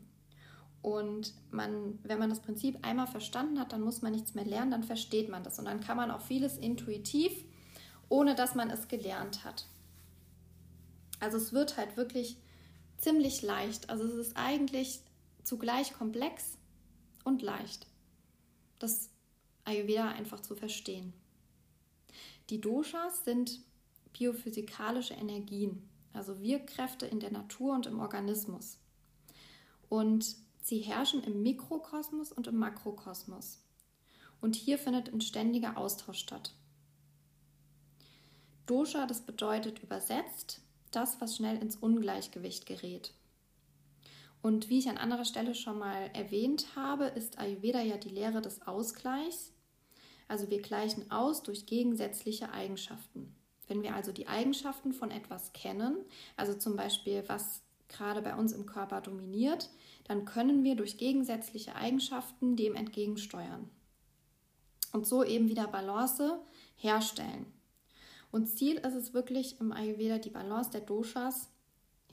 Und 0.82 1.34
man, 1.50 2.00
wenn 2.04 2.20
man 2.20 2.30
das 2.30 2.42
Prinzip 2.42 2.78
einmal 2.86 3.08
verstanden 3.08 3.60
hat, 3.60 3.74
dann 3.74 3.82
muss 3.82 4.02
man 4.02 4.12
nichts 4.12 4.36
mehr 4.36 4.46
lernen, 4.46 4.72
dann 4.72 4.84
versteht 4.84 5.30
man 5.30 5.44
das. 5.44 5.58
Und 5.58 5.66
dann 5.66 5.80
kann 5.80 5.98
man 5.98 6.12
auch 6.12 6.22
vieles 6.22 6.58
intuitiv, 6.58 7.34
ohne 8.08 8.36
dass 8.36 8.54
man 8.54 8.70
es 8.70 8.88
gelernt 8.88 9.44
hat. 9.44 9.66
Also 11.20 11.38
es 11.38 11.54
wird 11.54 11.78
halt 11.78 11.98
wirklich 11.98 12.38
ziemlich 12.98 13.42
leicht. 13.42 13.90
Also 13.90 14.04
es 14.04 14.14
ist 14.28 14.38
eigentlich 14.38 15.02
zugleich 15.46 15.94
komplex 15.94 16.58
und 17.24 17.42
leicht. 17.42 17.88
Das 18.80 19.10
Ayurveda 19.64 20.10
einfach 20.10 20.42
zu 20.42 20.56
verstehen. 20.56 21.14
Die 22.50 22.60
Doshas 22.60 23.24
sind 23.24 23.62
biophysikalische 24.14 25.14
Energien, 25.14 25.88
also 26.14 26.42
Wirkkräfte 26.42 27.06
in 27.06 27.20
der 27.20 27.32
Natur 27.32 27.74
und 27.74 27.86
im 27.86 28.00
Organismus. 28.00 28.78
Und 29.90 30.36
sie 30.62 30.80
herrschen 30.80 31.24
im 31.24 31.44
Mikrokosmos 31.44 32.32
und 32.32 32.48
im 32.48 32.58
Makrokosmos. 32.58 33.62
Und 34.42 34.56
hier 34.56 34.78
findet 34.78 35.14
ein 35.14 35.22
ständiger 35.22 35.78
Austausch 35.78 36.20
statt. 36.20 36.54
Dosha, 38.66 39.06
das 39.06 39.22
bedeutet 39.22 39.84
übersetzt 39.84 40.62
das, 40.92 41.20
was 41.22 41.36
schnell 41.36 41.58
ins 41.58 41.76
Ungleichgewicht 41.76 42.66
gerät. 42.66 43.14
Und 44.46 44.70
wie 44.70 44.78
ich 44.78 44.90
an 44.90 45.00
anderer 45.00 45.26
Stelle 45.26 45.56
schon 45.56 45.80
mal 45.80 46.12
erwähnt 46.14 46.76
habe, 46.76 47.06
ist 47.06 47.40
Ayurveda 47.40 47.82
ja 47.82 47.98
die 47.98 48.10
Lehre 48.10 48.42
des 48.42 48.68
Ausgleichs. 48.68 49.52
Also 50.28 50.52
wir 50.52 50.62
gleichen 50.62 51.10
aus 51.10 51.42
durch 51.42 51.66
gegensätzliche 51.66 52.52
Eigenschaften. 52.52 53.36
Wenn 53.68 53.82
wir 53.82 53.96
also 53.96 54.12
die 54.12 54.28
Eigenschaften 54.28 54.94
von 54.94 55.10
etwas 55.10 55.52
kennen, 55.54 55.98
also 56.38 56.54
zum 56.54 56.76
Beispiel 56.76 57.24
was 57.26 57.64
gerade 57.88 58.22
bei 58.22 58.36
uns 58.36 58.52
im 58.54 58.68
Körper 58.68 59.02
dominiert, 59.02 59.72
dann 60.04 60.26
können 60.26 60.64
wir 60.64 60.76
durch 60.76 61.00
gegensätzliche 61.00 61.76
Eigenschaften 61.76 62.56
dem 62.56 62.76
entgegensteuern. 62.76 63.68
Und 64.94 65.08
so 65.08 65.24
eben 65.24 65.50
wieder 65.50 65.66
Balance 65.66 66.40
herstellen. 66.76 67.52
Und 68.32 68.46
Ziel 68.46 68.76
ist 68.76 68.94
es 68.94 69.16
wirklich 69.16 69.60
im 69.60 69.72
Ayurveda 69.72 70.20
die 70.20 70.30
Balance 70.30 70.70
der 70.70 70.82
Doshas 70.82 71.50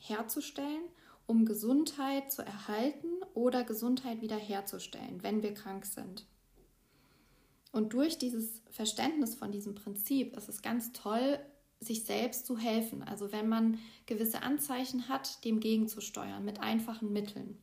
herzustellen 0.01 0.85
um 1.27 1.45
Gesundheit 1.45 2.31
zu 2.33 2.43
erhalten 2.43 3.09
oder 3.35 3.65
Gesundheit 3.65 4.21
wiederherzustellen, 4.21 5.23
wenn 5.23 5.43
wir 5.43 5.55
krank 5.55 5.87
sind. 5.87 6.27
Und 7.73 7.95
durch 7.95 8.19
dieses 8.19 8.61
Verständnis 8.71 9.35
von 9.35 9.51
diesem 9.51 9.75
Prinzip 9.75 10.37
ist 10.37 10.49
es 10.49 10.63
ganz 10.63 10.93
toll, 10.93 11.39
sich 11.81 12.05
selbst 12.05 12.47
zu 12.47 12.59
helfen. 12.59 13.03
Also 13.03 13.33
wenn 13.33 13.49
man 13.49 13.79
gewisse 14.07 14.43
Anzeichen 14.43 15.09
hat, 15.09 15.45
dem 15.45 15.59
gegenzusteuern 15.59 16.45
mit 16.45 16.61
einfachen 16.61 17.13
Mitteln. 17.13 17.59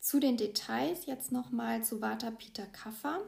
Zu 0.00 0.20
den 0.20 0.36
Details 0.36 1.06
jetzt 1.06 1.32
nochmal 1.32 1.82
zu 1.82 2.00
Vata 2.00 2.30
Pitta 2.30 2.64
Kapha. 2.66 3.20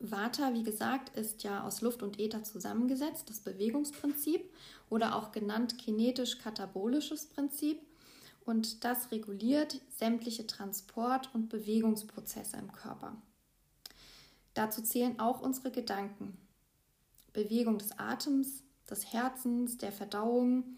Vata, 0.00 0.54
wie 0.54 0.62
gesagt, 0.62 1.16
ist 1.16 1.42
ja 1.42 1.64
aus 1.64 1.80
Luft 1.80 2.02
und 2.02 2.20
Äther 2.20 2.44
zusammengesetzt, 2.44 3.28
das 3.28 3.40
Bewegungsprinzip 3.40 4.48
oder 4.90 5.16
auch 5.16 5.32
genannt 5.32 5.76
kinetisch-katabolisches 5.78 7.26
Prinzip. 7.26 7.80
Und 8.44 8.84
das 8.84 9.10
reguliert 9.10 9.80
sämtliche 9.90 10.46
Transport- 10.46 11.34
und 11.34 11.48
Bewegungsprozesse 11.48 12.56
im 12.56 12.72
Körper. 12.72 13.16
Dazu 14.54 14.82
zählen 14.82 15.18
auch 15.18 15.40
unsere 15.40 15.70
Gedanken. 15.70 16.38
Bewegung 17.32 17.78
des 17.78 17.98
Atems, 17.98 18.62
des 18.88 19.12
Herzens, 19.12 19.78
der 19.78 19.92
Verdauung, 19.92 20.76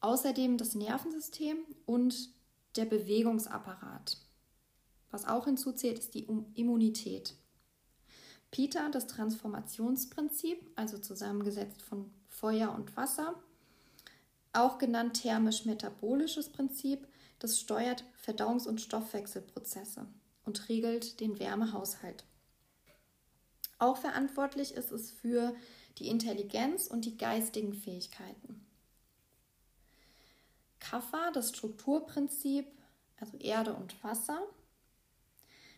außerdem 0.00 0.56
das 0.56 0.74
Nervensystem 0.74 1.58
und 1.84 2.30
der 2.76 2.84
Bewegungsapparat. 2.84 4.18
Was 5.10 5.26
auch 5.26 5.44
hinzuzählt, 5.44 5.98
ist 5.98 6.14
die 6.14 6.26
Immunität. 6.54 7.34
Pita, 8.50 8.88
das 8.88 9.06
Transformationsprinzip, 9.06 10.70
also 10.76 10.98
zusammengesetzt 10.98 11.82
von 11.82 12.10
Feuer 12.28 12.72
und 12.74 12.96
Wasser, 12.96 13.34
auch 14.52 14.78
genannt 14.78 15.20
thermisch-metabolisches 15.20 16.50
Prinzip, 16.50 17.06
das 17.38 17.60
steuert 17.60 18.04
Verdauungs- 18.16 18.66
und 18.66 18.80
Stoffwechselprozesse 18.80 20.06
und 20.44 20.68
regelt 20.68 21.20
den 21.20 21.38
Wärmehaushalt. 21.38 22.24
Auch 23.78 23.98
verantwortlich 23.98 24.72
ist 24.72 24.92
es 24.92 25.10
für 25.10 25.54
die 25.98 26.08
Intelligenz 26.08 26.86
und 26.86 27.04
die 27.04 27.18
geistigen 27.18 27.74
Fähigkeiten. 27.74 28.66
Kapha, 30.78 31.30
das 31.32 31.50
Strukturprinzip, 31.50 32.66
also 33.18 33.36
Erde 33.38 33.74
und 33.74 34.02
Wasser, 34.02 34.40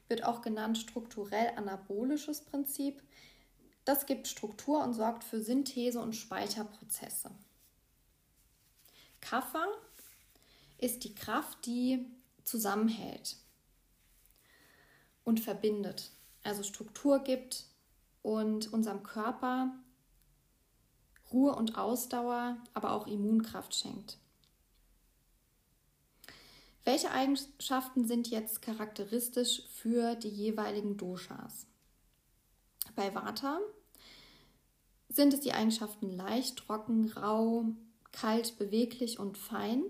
wird 0.08 0.24
auch 0.24 0.42
genannt 0.42 0.78
strukturell 0.78 1.52
anabolisches 1.56 2.42
Prinzip. 2.42 3.02
Das 3.84 4.06
gibt 4.06 4.28
Struktur 4.28 4.82
und 4.82 4.94
sorgt 4.94 5.24
für 5.24 5.40
Synthese 5.40 6.00
und 6.00 6.14
Speicherprozesse. 6.14 7.30
Kapha 9.20 9.66
ist 10.78 11.04
die 11.04 11.14
Kraft, 11.14 11.66
die 11.66 12.06
zusammenhält 12.44 13.36
und 15.24 15.40
verbindet, 15.40 16.10
also 16.42 16.62
Struktur 16.62 17.18
gibt 17.20 17.66
und 18.22 18.72
unserem 18.72 19.02
Körper 19.02 19.72
Ruhe 21.32 21.54
und 21.54 21.76
Ausdauer, 21.76 22.56
aber 22.72 22.92
auch 22.92 23.06
Immunkraft 23.06 23.74
schenkt. 23.74 24.18
Welche 26.88 27.10
Eigenschaften 27.10 28.06
sind 28.06 28.28
jetzt 28.28 28.62
charakteristisch 28.62 29.62
für 29.74 30.14
die 30.14 30.30
jeweiligen 30.30 30.96
Doshas? 30.96 31.66
Bei 32.96 33.14
Vata 33.14 33.60
sind 35.10 35.34
es 35.34 35.40
die 35.40 35.52
Eigenschaften 35.52 36.10
leicht, 36.10 36.56
trocken, 36.56 37.12
rau, 37.12 37.66
kalt, 38.10 38.56
beweglich 38.56 39.18
und 39.18 39.36
fein. 39.36 39.82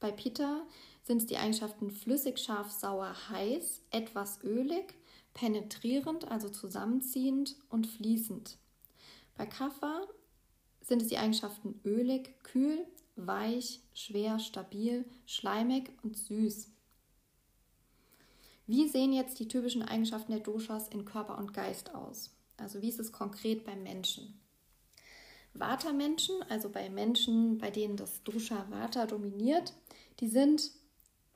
Bei 0.00 0.10
Pitta 0.10 0.62
sind 1.02 1.18
es 1.18 1.26
die 1.26 1.36
Eigenschaften 1.36 1.90
flüssig, 1.90 2.38
scharf, 2.38 2.70
sauer, 2.70 3.14
heiß, 3.28 3.82
etwas 3.90 4.42
ölig, 4.42 4.94
penetrierend, 5.34 6.28
also 6.30 6.48
zusammenziehend 6.48 7.56
und 7.68 7.86
fließend. 7.86 8.56
Bei 9.36 9.44
Kapha 9.44 10.00
sind 10.80 11.02
es 11.02 11.08
die 11.08 11.18
Eigenschaften 11.18 11.78
ölig, 11.84 12.42
kühl, 12.42 12.86
weich, 13.26 13.80
schwer, 13.94 14.38
stabil, 14.38 15.04
schleimig 15.26 15.90
und 16.02 16.16
süß. 16.16 16.70
Wie 18.66 18.86
sehen 18.88 19.12
jetzt 19.12 19.38
die 19.40 19.48
typischen 19.48 19.82
Eigenschaften 19.82 20.32
der 20.32 20.40
Doshas 20.40 20.88
in 20.88 21.04
Körper 21.04 21.38
und 21.38 21.54
Geist 21.54 21.94
aus? 21.94 22.30
Also 22.58 22.82
wie 22.82 22.88
ist 22.88 23.00
es 23.00 23.12
konkret 23.12 23.64
beim 23.64 23.82
Menschen? 23.82 24.38
Vata-Menschen, 25.54 26.42
also 26.48 26.68
bei 26.68 26.90
Menschen, 26.90 27.58
bei 27.58 27.70
denen 27.70 27.96
das 27.96 28.22
Dosha 28.22 28.66
Vata 28.70 29.06
dominiert, 29.06 29.72
die 30.20 30.28
sind 30.28 30.70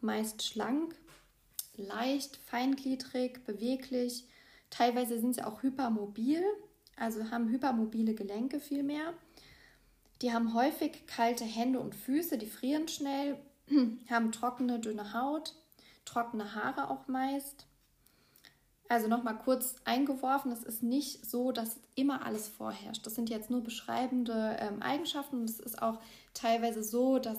meist 0.01 0.43
schlank, 0.43 0.95
leicht, 1.77 2.37
feingliedrig, 2.37 3.45
beweglich. 3.45 4.27
Teilweise 4.71 5.19
sind 5.19 5.35
sie 5.35 5.45
auch 5.45 5.63
hypermobil, 5.63 6.43
also 6.97 7.31
haben 7.31 7.49
hypermobile 7.49 8.15
Gelenke 8.15 8.61
vielmehr. 8.61 9.15
Die 10.23 10.33
haben 10.33 10.55
häufig 10.55 11.07
kalte 11.07 11.45
Hände 11.45 11.81
und 11.81 11.97
Füße, 11.97 12.39
die 12.39 12.47
frieren 12.47 12.87
schnell, 12.87 13.37
haben 14.11 14.31
trockene, 14.31 14.79
dünne 14.79 15.13
Haut, 15.13 15.55
trockene 16.05 16.55
Haare 16.55 16.91
auch 16.91 17.09
meist. 17.09 17.67
Also 18.89 19.09
nochmal 19.09 19.39
kurz 19.39 19.77
eingeworfen, 19.85 20.53
es 20.53 20.63
ist 20.63 20.83
nicht 20.83 21.29
so, 21.29 21.51
dass 21.51 21.81
immer 21.95 22.25
alles 22.25 22.49
vorherrscht. 22.49 23.05
Das 23.07 23.15
sind 23.15 23.31
jetzt 23.31 23.51
nur 23.51 23.63
beschreibende 23.63 24.57
ähm, 24.61 24.83
Eigenschaften 24.83 25.41
und 25.41 25.51
es 25.51 25.59
ist 25.59 25.83
auch 25.83 25.99
teilweise 26.35 26.85
so, 26.85 27.19
dass 27.19 27.39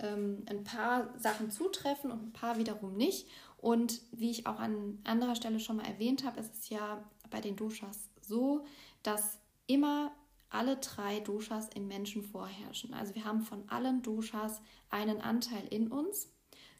ähm, 0.00 0.44
ein 0.48 0.64
paar 0.64 1.08
Sachen 1.18 1.50
zutreffen 1.50 2.10
und 2.10 2.22
ein 2.28 2.32
paar 2.32 2.56
wiederum 2.56 2.96
nicht. 2.96 3.26
Und 3.58 4.00
wie 4.12 4.30
ich 4.30 4.46
auch 4.46 4.58
an 4.58 4.98
anderer 5.04 5.34
Stelle 5.34 5.60
schon 5.60 5.76
mal 5.76 5.86
erwähnt 5.86 6.24
habe, 6.24 6.40
ist 6.40 6.54
es 6.54 6.68
ja 6.68 7.02
bei 7.30 7.40
den 7.40 7.56
Doshas 7.56 8.08
so, 8.20 8.64
dass 9.02 9.38
immer 9.66 10.12
alle 10.52 10.76
drei 10.76 11.20
Doshas 11.20 11.68
im 11.74 11.88
Menschen 11.88 12.22
vorherrschen. 12.22 12.94
Also 12.94 13.14
wir 13.14 13.24
haben 13.24 13.42
von 13.42 13.68
allen 13.68 14.02
Doshas 14.02 14.60
einen 14.90 15.20
Anteil 15.20 15.66
in 15.70 15.88
uns, 15.88 16.28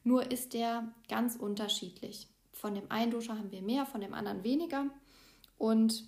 nur 0.05 0.31
ist 0.31 0.53
der 0.55 0.93
ganz 1.09 1.37
unterschiedlich. 1.37 2.29
Von 2.53 2.75
dem 2.75 2.91
einen 2.91 3.11
Dosha 3.11 3.37
haben 3.37 3.51
wir 3.51 3.63
mehr, 3.63 3.87
von 3.87 4.01
dem 4.01 4.15
anderen 4.15 4.45
weniger. 4.45 4.87
Und 5.59 6.05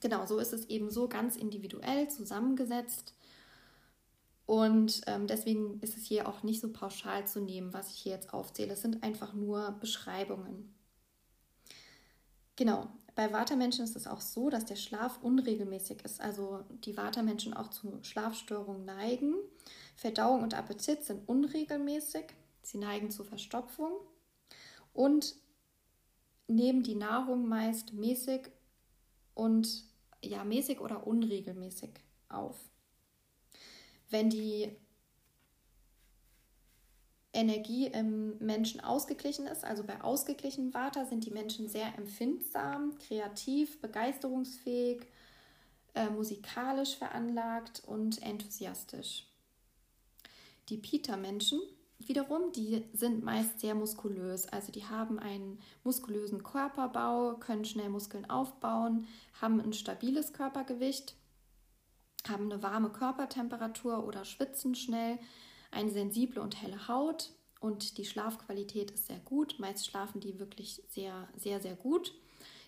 genau 0.00 0.26
so 0.26 0.38
ist 0.38 0.52
es 0.52 0.66
eben 0.66 0.90
so 0.90 1.08
ganz 1.08 1.36
individuell 1.36 2.08
zusammengesetzt. 2.10 3.14
Und 4.46 5.02
ähm, 5.06 5.26
deswegen 5.26 5.78
ist 5.80 5.96
es 5.96 6.06
hier 6.06 6.28
auch 6.28 6.42
nicht 6.42 6.60
so 6.60 6.72
pauschal 6.72 7.26
zu 7.26 7.40
nehmen, 7.40 7.72
was 7.72 7.90
ich 7.90 7.98
hier 7.98 8.12
jetzt 8.12 8.32
aufzähle. 8.32 8.72
Es 8.72 8.82
sind 8.82 9.02
einfach 9.02 9.34
nur 9.34 9.72
Beschreibungen. 9.72 10.74
Genau, 12.56 12.88
bei 13.18 13.32
Watermenschen 13.32 13.82
ist 13.82 13.96
es 13.96 14.06
auch 14.06 14.20
so, 14.20 14.48
dass 14.48 14.64
der 14.64 14.76
Schlaf 14.76 15.18
unregelmäßig 15.24 16.04
ist. 16.04 16.20
Also 16.20 16.60
die 16.84 16.96
Watermenschen 16.96 17.52
auch 17.52 17.66
zu 17.66 17.98
Schlafstörungen 18.02 18.84
neigen. 18.84 19.34
Verdauung 19.96 20.44
und 20.44 20.54
Appetit 20.54 21.02
sind 21.02 21.28
unregelmäßig. 21.28 22.26
Sie 22.62 22.78
neigen 22.78 23.10
zu 23.10 23.24
Verstopfung. 23.24 23.90
Und 24.92 25.34
nehmen 26.46 26.84
die 26.84 26.94
Nahrung 26.94 27.48
meist 27.48 27.92
mäßig 27.92 28.52
und 29.34 29.82
ja, 30.22 30.44
mäßig 30.44 30.78
oder 30.78 31.04
unregelmäßig 31.04 31.90
auf. 32.28 32.70
Wenn 34.10 34.30
die 34.30 34.76
Energie 37.32 37.86
im 37.86 38.38
Menschen 38.38 38.80
ausgeglichen 38.80 39.46
ist, 39.46 39.64
also 39.64 39.84
bei 39.84 40.00
ausgeglichenem 40.00 40.72
Vata 40.72 41.04
sind 41.04 41.26
die 41.26 41.30
Menschen 41.30 41.68
sehr 41.68 41.96
empfindsam, 41.98 42.96
kreativ, 42.98 43.80
begeisterungsfähig, 43.80 45.06
äh, 45.94 46.08
musikalisch 46.08 46.96
veranlagt 46.96 47.82
und 47.86 48.22
enthusiastisch. 48.22 49.26
Die 50.70 50.78
Pita-Menschen 50.78 51.60
wiederum, 51.98 52.52
die 52.52 52.84
sind 52.92 53.24
meist 53.24 53.60
sehr 53.60 53.74
muskulös. 53.74 54.46
Also 54.48 54.72
die 54.72 54.86
haben 54.86 55.18
einen 55.18 55.58
muskulösen 55.84 56.42
Körperbau, 56.42 57.34
können 57.36 57.64
schnell 57.64 57.88
Muskeln 57.88 58.28
aufbauen, 58.30 59.06
haben 59.40 59.60
ein 59.60 59.72
stabiles 59.72 60.32
Körpergewicht, 60.32 61.14
haben 62.28 62.50
eine 62.50 62.62
warme 62.62 62.90
Körpertemperatur 62.90 64.04
oder 64.04 64.24
schwitzen 64.24 64.74
schnell, 64.74 65.18
eine 65.70 65.90
sensible 65.90 66.40
und 66.40 66.60
helle 66.62 66.88
Haut 66.88 67.30
und 67.60 67.98
die 67.98 68.04
Schlafqualität 68.04 68.90
ist 68.90 69.06
sehr 69.06 69.18
gut. 69.20 69.56
Meist 69.58 69.86
schlafen 69.86 70.20
die 70.20 70.38
wirklich 70.38 70.82
sehr, 70.88 71.28
sehr, 71.36 71.60
sehr 71.60 71.74
gut. 71.74 72.14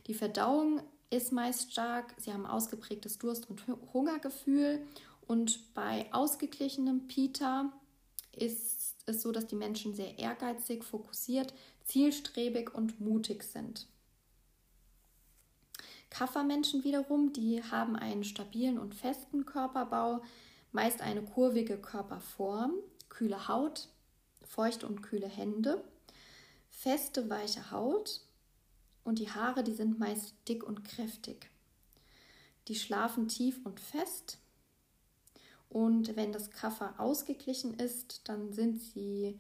Die 0.07 0.15
Verdauung 0.15 0.83
ist 1.11 1.33
meist 1.33 1.73
stark. 1.73 2.15
Sie 2.19 2.33
haben 2.33 2.47
ausgeprägtes 2.47 3.19
Durst- 3.19 3.49
und 3.49 3.63
Hungergefühl. 3.93 4.85
Und 5.27 5.75
bei 5.75 6.13
ausgeglichenem 6.13 7.07
Pita 7.07 7.73
ist 8.33 8.97
es 9.07 9.23
so, 9.23 9.33
dass 9.33 9.47
die 9.47 9.57
Menschen 9.57 9.95
sehr 9.95 10.19
ehrgeizig, 10.19 10.85
fokussiert, 10.85 11.55
zielstrebig 11.85 12.75
und 12.75 13.01
mutig 13.01 13.45
sind. 13.45 13.87
Kaffermenschen 16.11 16.83
wiederum, 16.83 17.33
die 17.33 17.63
haben 17.63 17.95
einen 17.95 18.25
stabilen 18.25 18.79
und 18.79 18.95
festen 18.95 19.47
Körperbau, 19.47 20.23
meist 20.73 21.01
eine 21.01 21.23
kurvige 21.23 21.79
Körperform, 21.79 22.73
kühle 23.11 23.49
Haut, 23.49 23.89
feuchte 24.43 24.87
und 24.87 25.03
kühle 25.03 25.29
Hände, 25.29 25.85
feste, 26.71 27.29
weiche 27.29 27.71
Haut 27.71 28.23
und 29.05 29.19
die 29.19 29.31
Haare, 29.31 29.63
die 29.63 29.75
sind 29.75 29.99
meist 29.99 30.35
dick 30.49 30.65
und 30.65 30.85
kräftig. 30.85 31.51
Die 32.69 32.75
schlafen 32.75 33.29
tief 33.29 33.61
und 33.65 33.79
fest, 33.79 34.39
und 35.71 36.17
wenn 36.17 36.33
das 36.33 36.51
Kaffer 36.51 36.95
ausgeglichen 36.99 37.75
ist, 37.75 38.29
dann 38.29 38.53
sind 38.53 38.83
sie 38.83 39.39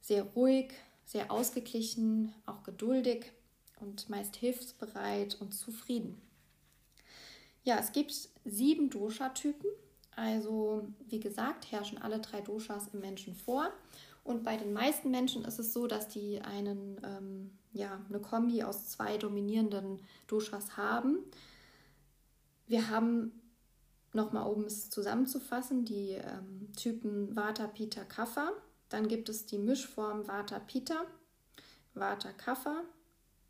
sehr 0.00 0.22
ruhig, 0.22 0.72
sehr 1.04 1.32
ausgeglichen, 1.32 2.32
auch 2.46 2.62
geduldig 2.62 3.32
und 3.80 4.08
meist 4.08 4.36
hilfsbereit 4.36 5.36
und 5.40 5.52
zufrieden. 5.52 6.22
Ja, 7.64 7.78
es 7.78 7.90
gibt 7.90 8.12
sieben 8.44 8.88
Dosha-Typen. 8.88 9.68
Also 10.16 10.86
wie 11.08 11.20
gesagt, 11.20 11.70
herrschen 11.70 11.98
alle 11.98 12.20
drei 12.20 12.40
Doshas 12.40 12.88
im 12.92 13.00
Menschen 13.00 13.34
vor. 13.34 13.70
Und 14.22 14.42
bei 14.42 14.56
den 14.56 14.72
meisten 14.72 15.10
Menschen 15.10 15.44
ist 15.44 15.58
es 15.58 15.72
so, 15.72 15.86
dass 15.86 16.08
die 16.08 16.40
einen, 16.40 16.98
ähm, 17.04 17.50
ja, 17.72 18.00
eine 18.08 18.20
Kombi 18.20 18.62
aus 18.62 18.88
zwei 18.88 19.18
dominierenden 19.18 20.00
Doshas 20.26 20.76
haben. 20.76 21.18
Wir 22.66 22.88
haben 22.88 23.32
nochmal 24.14 24.50
um 24.50 24.64
es 24.64 24.88
zusammenzufassen, 24.88 25.84
die 25.84 26.12
ähm, 26.12 26.72
Typen 26.74 27.36
Vata, 27.36 27.66
Pitta, 27.66 28.04
Kapha. 28.04 28.52
Dann 28.88 29.08
gibt 29.08 29.28
es 29.28 29.44
die 29.44 29.58
Mischform 29.58 30.26
Vata, 30.26 30.58
Pitta, 30.58 31.04
Vata, 31.92 32.32
Kapha, 32.32 32.82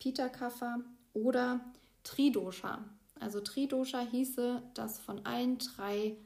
Pitta, 0.00 0.29
Kapha 0.29 0.81
oder 1.12 1.61
Tridosha. 2.03 2.85
Also 3.20 3.40
Tridosha 3.40 4.00
hieße, 4.00 4.62
dass 4.74 4.98
von 4.98 5.24
allen 5.24 5.59
drei 5.59 6.16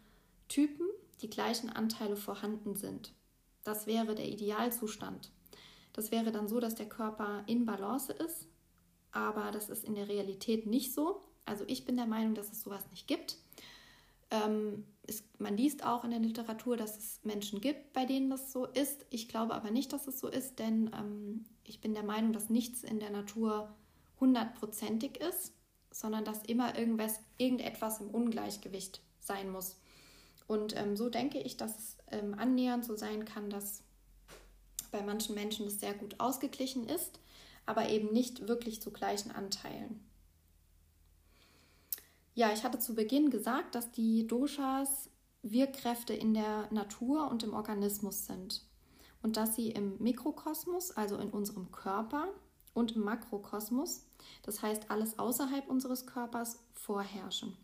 Typen 0.49 0.87
die 1.21 1.31
gleichen 1.31 1.71
Anteile 1.71 2.17
vorhanden 2.17 2.77
sind. 2.77 3.13
Das 3.65 3.87
wäre 3.87 4.15
der 4.15 4.29
Idealzustand. 4.29 5.31
Das 5.93 6.11
wäre 6.11 6.31
dann 6.31 6.49
so, 6.49 6.61
dass 6.61 6.75
der 6.75 6.89
Körper 6.89 7.43
in 7.47 7.67
Balance 7.67 8.13
ist, 8.13 8.47
aber 9.11 9.51
das 9.51 9.69
ist 9.69 9.85
in 9.85 9.95
der 9.95 10.09
Realität 10.09 10.67
nicht 10.67 10.95
so. 10.95 11.23
Also 11.45 11.65
ich 11.67 11.85
bin 11.85 11.97
der 11.97 12.07
Meinung, 12.07 12.35
dass 12.35 12.53
es 12.53 12.63
sowas 12.63 12.89
nicht 12.91 13.09
gibt. 13.09 13.37
Ähm, 14.31 14.85
es, 15.07 15.25
man 15.39 15.57
liest 15.57 15.85
auch 15.85 16.05
in 16.05 16.11
der 16.11 16.21
Literatur, 16.21 16.77
dass 16.77 16.99
es 16.99 17.21
Menschen 17.25 17.61
gibt, 17.61 17.93
bei 17.95 18.05
denen 18.05 18.31
das 18.31 18.53
so 18.53 18.67
ist. 18.67 19.07
Ich 19.11 19.29
glaube 19.29 19.55
aber 19.55 19.71
nicht, 19.71 19.93
dass 19.93 20.07
es 20.07 20.21
so 20.21 20.29
ist, 20.29 20.59
denn 20.59 20.91
ähm, 20.95 21.45
ich 21.65 21.81
bin 21.81 21.95
der 21.95 22.03
Meinung, 22.03 22.33
dass 22.33 22.51
nichts 22.51 22.85
in 22.85 23.01
der 23.01 23.11
Natur 23.11 23.75
hundertprozentig 24.21 25.19
ist, 25.19 25.55
sondern 25.91 26.25
dass 26.25 26.43
immer 26.45 26.79
irgendwas, 26.79 27.21
irgendetwas 27.39 28.01
im 28.01 28.11
Ungleichgewicht 28.11 29.01
sein 29.21 29.51
muss. 29.51 29.81
Und 30.49 30.75
ähm, 30.77 30.97
so 30.97 31.11
denke 31.11 31.39
ich, 31.39 31.57
dass 31.57 31.79
es 31.79 31.97
ähm, 32.11 32.35
annähernd 32.35 32.85
so 32.85 32.97
sein 32.97 33.25
kann, 33.25 33.51
dass 33.51 33.85
bei 34.91 35.03
manchen 35.03 35.35
Menschen 35.35 35.67
es 35.67 35.79
sehr 35.79 35.95
gut 35.95 36.19
ausgeglichen 36.19 36.89
ist, 36.89 37.21
aber 37.67 37.91
eben 37.91 38.13
nicht 38.13 38.49
wirklich 38.49 38.81
zu 38.83 38.91
gleichen 38.91 39.31
Anteilen. 39.31 40.01
Ja, 42.35 42.53
ich 42.53 42.65
hatte 42.65 42.79
zu 42.79 42.95
Beginn 42.95 43.31
gesagt, 43.31 43.75
dass 43.75 43.93
die 43.93 44.27
Doshas 44.27 45.11
Wirkkräfte 45.43 46.15
in 46.15 46.35
der 46.35 46.73
Natur 46.73 47.31
und 47.31 47.43
im 47.43 47.53
Organismus 47.53 48.27
sind 48.27 48.65
und 49.23 49.37
dass 49.37 49.55
sie 49.55 49.71
im 49.71 49.99
Mikrokosmos, 49.99 50.93
also 50.93 51.19
in 51.19 51.31
unserem 51.31 51.71
Körper 51.73 52.29
und 52.73 52.97
im 52.97 53.03
Makrokosmos, 53.03 54.07
das 54.43 54.63
heißt 54.63 54.91
alles 54.91 55.19
außerhalb 55.19 55.69
unseres 55.69 56.07
Körpers, 56.07 56.65
vorherrschen. 56.73 57.57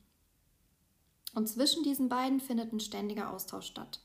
Und 1.34 1.48
zwischen 1.48 1.82
diesen 1.82 2.08
beiden 2.08 2.40
findet 2.40 2.72
ein 2.72 2.80
ständiger 2.80 3.32
Austausch 3.32 3.66
statt. 3.66 4.00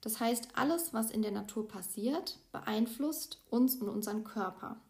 Das 0.00 0.20
heißt, 0.20 0.48
alles, 0.54 0.94
was 0.94 1.10
in 1.10 1.22
der 1.22 1.32
Natur 1.32 1.66
passiert, 1.66 2.38
beeinflusst 2.52 3.42
uns 3.50 3.76
und 3.76 3.88
unseren 3.88 4.24
Körper. 4.24 4.80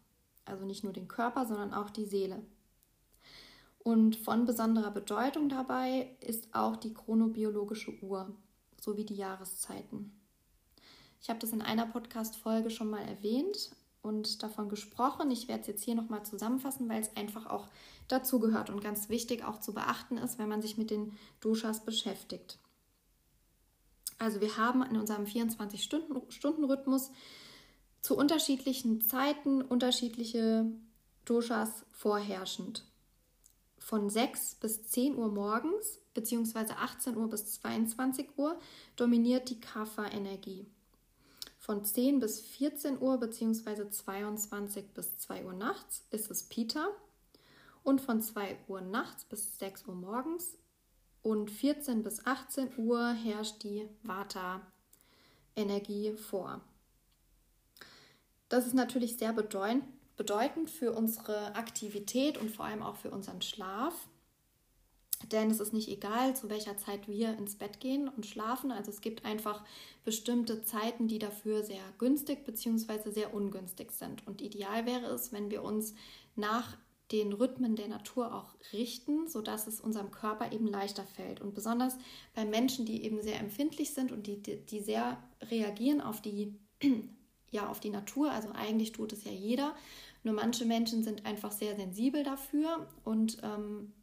Also 0.45 0.65
nicht 0.65 0.83
nur 0.83 0.93
den 0.93 1.07
Körper, 1.07 1.45
sondern 1.45 1.73
auch 1.73 1.89
die 1.89 2.05
Seele. 2.05 2.41
Und 3.79 4.15
von 4.15 4.45
besonderer 4.45 4.91
Bedeutung 4.91 5.49
dabei 5.49 6.15
ist 6.21 6.53
auch 6.53 6.75
die 6.75 6.93
chronobiologische 6.93 8.01
Uhr 8.03 8.35
sowie 8.79 9.05
die 9.05 9.15
Jahreszeiten. 9.15 10.11
Ich 11.21 11.29
habe 11.29 11.39
das 11.39 11.51
in 11.51 11.61
einer 11.61 11.85
Podcast-Folge 11.85 12.69
schon 12.69 12.89
mal 12.89 13.01
erwähnt 13.01 13.71
und 14.01 14.43
davon 14.43 14.69
gesprochen. 14.69 15.31
Ich 15.31 15.47
werde 15.47 15.61
es 15.61 15.67
jetzt 15.67 15.83
hier 15.83 15.95
nochmal 15.95 16.23
zusammenfassen, 16.25 16.89
weil 16.89 17.01
es 17.01 17.15
einfach 17.15 17.45
auch 17.47 17.67
dazu 18.07 18.39
gehört 18.39 18.69
und 18.69 18.81
ganz 18.83 19.09
wichtig 19.09 19.43
auch 19.43 19.59
zu 19.59 19.73
beachten 19.73 20.17
ist, 20.17 20.39
wenn 20.39 20.49
man 20.49 20.61
sich 20.61 20.77
mit 20.77 20.89
den 20.89 21.17
Doshas 21.41 21.83
beschäftigt. 21.85 22.57
Also 24.17 24.41
wir 24.41 24.57
haben 24.57 24.83
in 24.83 24.97
unserem 24.97 25.25
24-Stunden-Rhythmus 25.25 27.11
zu 28.01 28.17
unterschiedlichen 28.17 29.01
Zeiten 29.01 29.61
unterschiedliche 29.61 30.65
Doshas 31.25 31.85
vorherrschend. 31.91 32.85
Von 33.77 34.09
6 34.09 34.55
bis 34.55 34.83
10 34.83 35.15
Uhr 35.15 35.29
morgens 35.29 35.99
bzw. 36.13 36.73
18 36.73 37.17
Uhr 37.17 37.29
bis 37.29 37.53
22 37.53 38.37
Uhr 38.37 38.59
dominiert 38.95 39.49
die 39.49 39.59
Kapha-Energie. 39.59 40.67
Von 41.69 41.85
10 41.85 42.19
bis 42.19 42.41
14 42.41 42.99
Uhr 42.99 43.19
bzw. 43.19 43.91
22 43.91 44.91
bis 44.95 45.19
2 45.19 45.45
Uhr 45.45 45.53
nachts 45.53 46.03
ist 46.09 46.31
es 46.31 46.41
Pita 46.41 46.87
und 47.83 48.01
von 48.01 48.23
2 48.23 48.57
Uhr 48.67 48.81
nachts 48.81 49.23
bis 49.25 49.59
6 49.59 49.85
Uhr 49.85 49.93
morgens 49.93 50.57
und 51.21 51.51
14 51.51 52.01
bis 52.01 52.25
18 52.25 52.79
Uhr 52.79 53.11
herrscht 53.11 53.61
die 53.61 53.87
Vata-Energie 54.01 56.13
vor. 56.13 56.61
Das 58.47 58.65
ist 58.65 58.73
natürlich 58.73 59.17
sehr 59.17 59.33
bedeutend 59.33 60.71
für 60.71 60.93
unsere 60.93 61.53
Aktivität 61.53 62.39
und 62.39 62.49
vor 62.49 62.65
allem 62.65 62.81
auch 62.81 62.95
für 62.95 63.11
unseren 63.11 63.43
Schlaf. 63.43 64.07
Denn 65.31 65.51
es 65.51 65.59
ist 65.59 65.73
nicht 65.73 65.89
egal, 65.89 66.35
zu 66.35 66.49
welcher 66.49 66.77
Zeit 66.77 67.07
wir 67.07 67.37
ins 67.37 67.55
Bett 67.55 67.79
gehen 67.79 68.07
und 68.07 68.25
schlafen. 68.25 68.71
Also 68.71 68.91
es 68.91 69.01
gibt 69.01 69.25
einfach 69.25 69.63
bestimmte 70.03 70.61
Zeiten, 70.63 71.07
die 71.07 71.19
dafür 71.19 71.63
sehr 71.63 71.83
günstig 71.97 72.45
bzw. 72.45 73.11
sehr 73.11 73.33
ungünstig 73.33 73.91
sind. 73.91 74.25
Und 74.27 74.41
ideal 74.41 74.85
wäre 74.85 75.07
es, 75.07 75.31
wenn 75.31 75.51
wir 75.51 75.63
uns 75.63 75.93
nach 76.35 76.77
den 77.11 77.33
Rhythmen 77.33 77.75
der 77.75 77.87
Natur 77.87 78.33
auch 78.33 78.55
richten, 78.71 79.27
sodass 79.27 79.67
es 79.67 79.81
unserem 79.81 80.11
Körper 80.11 80.51
eben 80.51 80.67
leichter 80.67 81.03
fällt. 81.03 81.41
Und 81.41 81.55
besonders 81.55 81.97
bei 82.35 82.45
Menschen, 82.45 82.85
die 82.85 83.03
eben 83.03 83.21
sehr 83.21 83.39
empfindlich 83.39 83.93
sind 83.93 84.11
und 84.11 84.27
die, 84.27 84.41
die, 84.41 84.79
sehr 84.79 85.17
reagieren 85.41 86.01
auf 86.01 86.21
die, 86.21 86.59
ja, 87.51 87.67
auf 87.67 87.79
die 87.79 87.89
Natur, 87.89 88.31
also 88.31 88.49
eigentlich 88.53 88.91
tut 88.91 89.11
es 89.11 89.23
ja 89.23 89.31
jeder, 89.31 89.75
nur 90.23 90.35
manche 90.35 90.65
Menschen 90.65 91.03
sind 91.03 91.25
einfach 91.25 91.51
sehr 91.51 91.75
sensibel 91.75 92.23
dafür 92.23 92.87
und 93.03 93.37
ähm, 93.41 93.93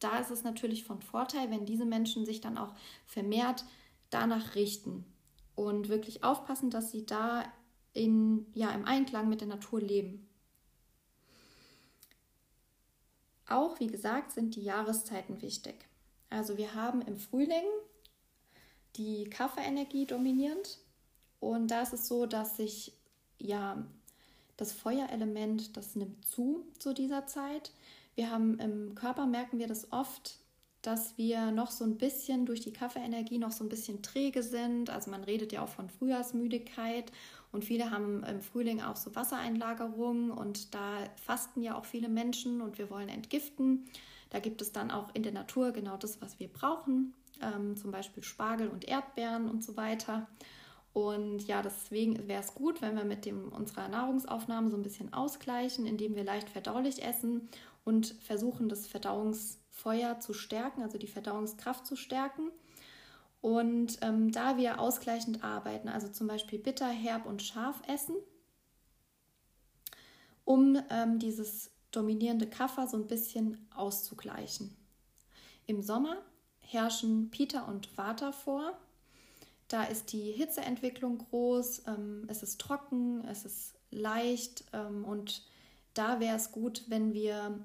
da 0.00 0.18
ist 0.18 0.30
es 0.30 0.44
natürlich 0.44 0.84
von 0.84 1.02
Vorteil, 1.02 1.50
wenn 1.50 1.66
diese 1.66 1.84
Menschen 1.84 2.24
sich 2.24 2.40
dann 2.40 2.58
auch 2.58 2.74
vermehrt 3.06 3.64
danach 4.10 4.54
richten 4.54 5.04
und 5.54 5.88
wirklich 5.88 6.24
aufpassen, 6.24 6.70
dass 6.70 6.90
sie 6.90 7.04
da 7.04 7.44
in, 7.92 8.46
ja, 8.54 8.70
im 8.70 8.84
Einklang 8.84 9.28
mit 9.28 9.40
der 9.40 9.48
Natur 9.48 9.80
leben. 9.80 10.28
Auch, 13.48 13.80
wie 13.80 13.86
gesagt, 13.86 14.32
sind 14.32 14.56
die 14.56 14.62
Jahreszeiten 14.62 15.42
wichtig. 15.42 15.88
Also 16.30 16.58
wir 16.58 16.74
haben 16.74 17.00
im 17.02 17.16
Frühling 17.16 17.64
die 18.96 19.24
Kaffeeenergie 19.24 20.06
dominierend 20.06 20.78
und 21.40 21.70
da 21.70 21.82
ist 21.82 21.94
es 21.94 22.08
so, 22.08 22.26
dass 22.26 22.56
sich 22.56 22.92
ja 23.38 23.84
das 24.56 24.72
Feuerelement, 24.72 25.76
das 25.76 25.96
nimmt 25.96 26.24
zu 26.26 26.66
zu 26.78 26.92
dieser 26.92 27.26
Zeit. 27.26 27.72
Wir 28.18 28.32
haben 28.32 28.58
im 28.58 28.96
Körper 28.96 29.26
merken 29.26 29.60
wir 29.60 29.68
das 29.68 29.92
oft, 29.92 30.40
dass 30.82 31.16
wir 31.16 31.52
noch 31.52 31.70
so 31.70 31.84
ein 31.84 31.98
bisschen 31.98 32.46
durch 32.46 32.58
die 32.58 32.72
Kaffeeenergie 32.72 33.38
noch 33.38 33.52
so 33.52 33.62
ein 33.62 33.68
bisschen 33.68 34.02
träge 34.02 34.42
sind. 34.42 34.90
Also 34.90 35.12
man 35.12 35.22
redet 35.22 35.52
ja 35.52 35.62
auch 35.62 35.68
von 35.68 35.88
Frühjahrsmüdigkeit 35.88 37.12
und 37.52 37.64
viele 37.64 37.92
haben 37.92 38.24
im 38.24 38.40
Frühling 38.40 38.82
auch 38.82 38.96
so 38.96 39.14
Wassereinlagerungen 39.14 40.32
und 40.32 40.74
da 40.74 40.96
fasten 41.14 41.62
ja 41.62 41.78
auch 41.78 41.84
viele 41.84 42.08
Menschen 42.08 42.60
und 42.60 42.78
wir 42.78 42.90
wollen 42.90 43.08
entgiften. 43.08 43.84
Da 44.30 44.40
gibt 44.40 44.62
es 44.62 44.72
dann 44.72 44.90
auch 44.90 45.14
in 45.14 45.22
der 45.22 45.30
Natur 45.30 45.70
genau 45.70 45.96
das, 45.96 46.20
was 46.20 46.40
wir 46.40 46.48
brauchen, 46.48 47.14
ähm, 47.40 47.76
zum 47.76 47.92
Beispiel 47.92 48.24
Spargel 48.24 48.66
und 48.66 48.88
Erdbeeren 48.88 49.48
und 49.48 49.62
so 49.62 49.76
weiter. 49.76 50.26
Und 50.92 51.46
ja, 51.46 51.62
deswegen 51.62 52.26
wäre 52.26 52.42
es 52.42 52.54
gut, 52.54 52.82
wenn 52.82 52.96
wir 52.96 53.04
mit 53.04 53.24
dem, 53.24 53.52
unserer 53.52 53.86
Nahrungsaufnahme 53.86 54.70
so 54.70 54.76
ein 54.76 54.82
bisschen 54.82 55.12
ausgleichen, 55.12 55.86
indem 55.86 56.16
wir 56.16 56.24
leicht 56.24 56.50
verdaulich 56.50 57.04
essen 57.04 57.48
und 57.88 58.14
versuchen, 58.20 58.68
das 58.68 58.86
Verdauungsfeuer 58.86 60.20
zu 60.20 60.34
stärken, 60.34 60.82
also 60.82 60.98
die 60.98 61.06
Verdauungskraft 61.06 61.86
zu 61.86 61.96
stärken. 61.96 62.50
Und 63.40 63.96
ähm, 64.02 64.30
da 64.30 64.58
wir 64.58 64.78
ausgleichend 64.78 65.42
arbeiten, 65.42 65.88
also 65.88 66.08
zum 66.08 66.26
Beispiel 66.26 66.58
bitter, 66.58 66.88
herb 66.88 67.24
und 67.24 67.42
scharf 67.42 67.80
essen, 67.88 68.16
um 70.44 70.78
ähm, 70.90 71.18
dieses 71.18 71.70
dominierende 71.90 72.46
Kaffer 72.46 72.86
so 72.86 72.98
ein 72.98 73.06
bisschen 73.06 73.66
auszugleichen. 73.74 74.76
Im 75.64 75.80
Sommer 75.80 76.18
herrschen 76.58 77.30
Pita 77.30 77.62
und 77.62 77.96
Vata 77.96 78.32
vor. 78.32 78.78
Da 79.68 79.84
ist 79.84 80.12
die 80.12 80.32
Hitzeentwicklung 80.32 81.16
groß, 81.16 81.84
ähm, 81.86 82.26
es 82.28 82.42
ist 82.42 82.60
trocken, 82.60 83.24
es 83.24 83.46
ist 83.46 83.76
leicht 83.90 84.64
ähm, 84.74 85.06
und 85.06 85.46
da 85.94 86.20
wäre 86.20 86.36
es 86.36 86.52
gut, 86.52 86.84
wenn 86.88 87.14
wir 87.14 87.58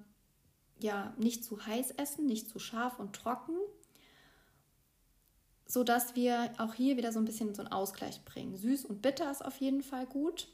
ja 0.79 1.13
nicht 1.17 1.43
zu 1.43 1.65
heiß 1.65 1.91
essen, 1.91 2.25
nicht 2.25 2.49
zu 2.49 2.59
scharf 2.59 2.99
und 2.99 3.15
trocken, 3.15 3.55
so 5.65 5.83
dass 5.83 6.15
wir 6.15 6.53
auch 6.57 6.73
hier 6.73 6.97
wieder 6.97 7.11
so 7.11 7.19
ein 7.19 7.25
bisschen 7.25 7.55
so 7.55 7.61
einen 7.61 7.71
Ausgleich 7.71 8.23
bringen. 8.25 8.55
Süß 8.55 8.85
und 8.85 9.01
bitter 9.01 9.31
ist 9.31 9.43
auf 9.43 9.57
jeden 9.57 9.81
Fall 9.81 10.05
gut, 10.05 10.47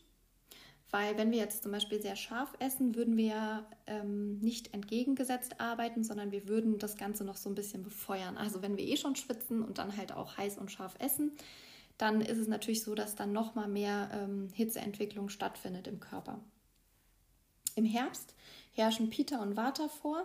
weil 0.91 1.17
wenn 1.17 1.32
wir 1.32 1.38
jetzt 1.38 1.63
zum 1.63 1.71
Beispiel 1.71 2.01
sehr 2.01 2.15
scharf 2.15 2.53
essen, 2.60 2.95
würden 2.95 3.15
wir 3.15 3.65
ähm, 3.86 4.39
nicht 4.39 4.73
entgegengesetzt 4.73 5.60
arbeiten, 5.60 6.03
sondern 6.03 6.32
wir 6.32 6.47
würden 6.47 6.79
das 6.79 6.97
Ganze 6.97 7.23
noch 7.23 7.38
so 7.38 7.49
ein 7.49 7.55
bisschen 7.55 7.84
befeuern. 7.84 8.38
Also 8.38 8.62
wenn 8.62 8.77
wir 8.77 8.86
eh 8.86 8.97
schon 8.97 9.15
schwitzen 9.15 9.63
und 9.63 9.77
dann 9.77 9.95
halt 9.95 10.12
auch 10.12 10.38
heiß 10.38 10.58
und 10.58 10.71
scharf 10.71 10.95
essen, 10.99 11.34
dann 11.99 12.21
ist 12.21 12.38
es 12.38 12.47
natürlich 12.47 12.84
so, 12.84 12.95
dass 12.95 13.15
dann 13.15 13.34
noch 13.34 13.55
mal 13.55 13.67
mehr 13.67 14.10
ähm, 14.13 14.47
Hitzeentwicklung 14.53 15.29
stattfindet 15.29 15.86
im 15.86 15.99
Körper. 15.99 16.39
Im 17.75 17.86
Herbst 17.86 18.34
herrschen 18.79 19.09
Pita 19.09 19.41
und 19.41 19.55
Vata 19.55 19.87
vor. 19.89 20.23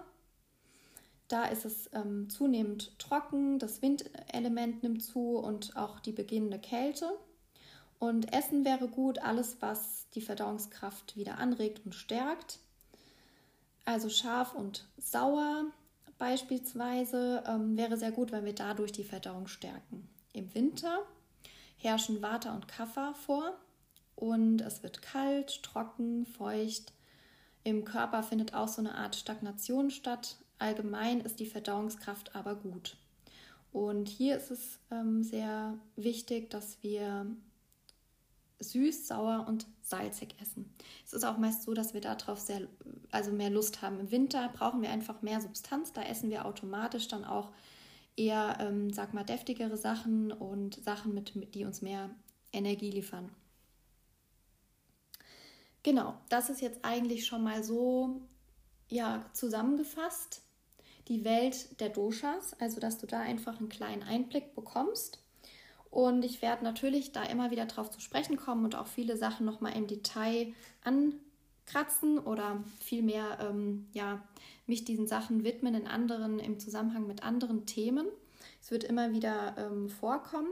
Da 1.29 1.47
ist 1.47 1.65
es 1.65 1.91
ähm, 1.93 2.31
zunehmend 2.31 2.99
trocken, 2.99 3.59
das 3.59 3.83
Windelement 3.83 4.83
nimmt 4.83 5.03
zu 5.03 5.37
und 5.37 5.77
auch 5.77 6.01
die 6.01 6.13
beginnende 6.13 6.59
Kälte. 6.59 7.19
Und 7.99 8.33
Essen 8.33 8.65
wäre 8.65 8.89
gut, 8.89 9.19
alles, 9.19 9.57
was 9.61 10.09
die 10.15 10.21
Verdauungskraft 10.21 11.17
wieder 11.17 11.39
anregt 11.39 11.85
und 11.85 11.95
stärkt. 11.95 12.59
Also 13.85 14.09
scharf 14.09 14.55
und 14.55 14.87
sauer 14.99 15.65
beispielsweise 16.19 17.43
ähm, 17.47 17.77
wäre 17.77 17.97
sehr 17.97 18.13
gut, 18.13 18.33
weil 18.33 18.45
wir 18.45 18.55
dadurch 18.55 18.93
die 18.93 19.05
Verdauung 19.05 19.47
stärken. 19.49 20.09
Im 20.33 20.55
Winter 20.55 21.01
herrschen 21.77 22.23
Vata 22.23 22.55
und 22.55 22.69
Kapha 22.69 23.15
vor 23.15 23.59
und 24.17 24.61
es 24.61 24.83
wird 24.83 25.03
kalt, 25.03 25.63
trocken, 25.63 26.27
feucht. 26.27 26.93
Im 27.65 27.85
Körper 27.85 28.23
findet 28.23 28.55
auch 28.55 28.69
so 28.69 28.81
eine 28.81 28.95
Art 28.95 29.17
Stagnation 29.17 29.91
statt. 29.91 30.37
Allgemein 30.59 31.21
ist 31.21 31.41
die 31.41 31.47
Verdauungskraft 31.47 32.37
aber 32.37 32.55
gut. 32.55 32.97
Und 33.73 34.09
hier 34.09 34.37
ist 34.37 34.51
es 34.51 34.79
ähm, 34.91 35.23
sehr 35.23 35.77
wichtig, 35.97 36.51
dass 36.51 36.83
wir 36.83 37.27
süß, 38.61 39.09
sauer 39.09 39.47
und 39.49 39.67
salzig 39.83 40.37
essen. 40.41 40.71
Es 41.05 41.13
ist 41.13 41.25
auch 41.25 41.39
meist 41.39 41.63
so, 41.63 41.75
dass 41.75 41.95
wir 41.95 42.01
darauf 42.01 42.39
sehr, 42.39 42.69
also 43.11 43.33
mehr 43.33 43.51
Lust 43.51 43.83
haben. 43.83 43.99
Im 43.99 44.11
Winter 44.11 44.49
brauchen 44.55 44.83
wir 44.83 44.91
einfach 44.91 45.23
mehr 45.23 45.41
Substanz, 45.41 45.93
da 45.93 46.03
essen 46.03 46.31
wir 46.31 46.47
automatisch 46.47 47.09
dann 47.09 47.25
auch 47.25 47.51
eher, 48.17 48.59
ähm, 48.61 48.93
sag 48.93 49.13
mal, 49.13 49.25
deftigere 49.25 49.77
Sachen 49.77 50.33
und 50.33 50.83
Sachen, 50.85 51.15
mit, 51.15 51.55
die 51.55 51.65
uns 51.65 51.83
mehr 51.83 52.11
Energie 52.53 52.91
liefern. 52.91 53.31
Genau, 55.85 56.15
das 56.31 56.49
ist 56.49 56.63
jetzt 56.63 56.83
eigentlich 56.83 57.27
schon 57.27 57.45
mal 57.45 57.63
so 57.63 58.23
ja, 58.89 59.25
zusammengefasst. 59.35 60.41
Die 61.09 61.25
Welt 61.25 61.79
der 61.79 61.91
Doshas, 61.91 62.59
also 62.59 62.81
dass 62.81 62.99
du 62.99 63.07
da 63.07 63.21
einfach 63.21 63.59
einen 63.59 63.69
kleinen 63.69 64.03
Einblick 64.03 64.55
bekommst. 64.55 65.23
Und 65.91 66.25
ich 66.25 66.41
werde 66.41 66.65
natürlich 66.65 67.13
da 67.13 67.23
immer 67.23 67.51
wieder 67.51 67.67
drauf 67.67 67.91
zu 67.91 68.01
sprechen 68.01 68.39
kommen 68.39 68.65
und 68.65 68.75
auch 68.75 68.87
viele 68.87 69.19
Sachen 69.19 69.45
nochmal 69.45 69.77
im 69.77 69.87
Detail 69.87 70.55
ankratzen 70.83 72.19
oder 72.19 72.65
vielmehr 72.81 73.39
ähm, 73.41 73.87
ja, 73.93 74.27
mich 74.67 74.87
diesen 74.87 75.07
Sachen 75.07 75.45
widmen 75.45 75.75
in 75.75 75.87
anderen, 75.87 76.39
im 76.39 76.59
Zusammenhang 76.59 77.07
mit 77.07 77.23
anderen 77.23 77.67
Themen. 77.67 78.07
Es 78.63 78.71
wird 78.71 78.85
immer 78.85 79.13
wieder 79.13 79.55
ähm, 79.59 79.91
vorkommen. 79.91 80.49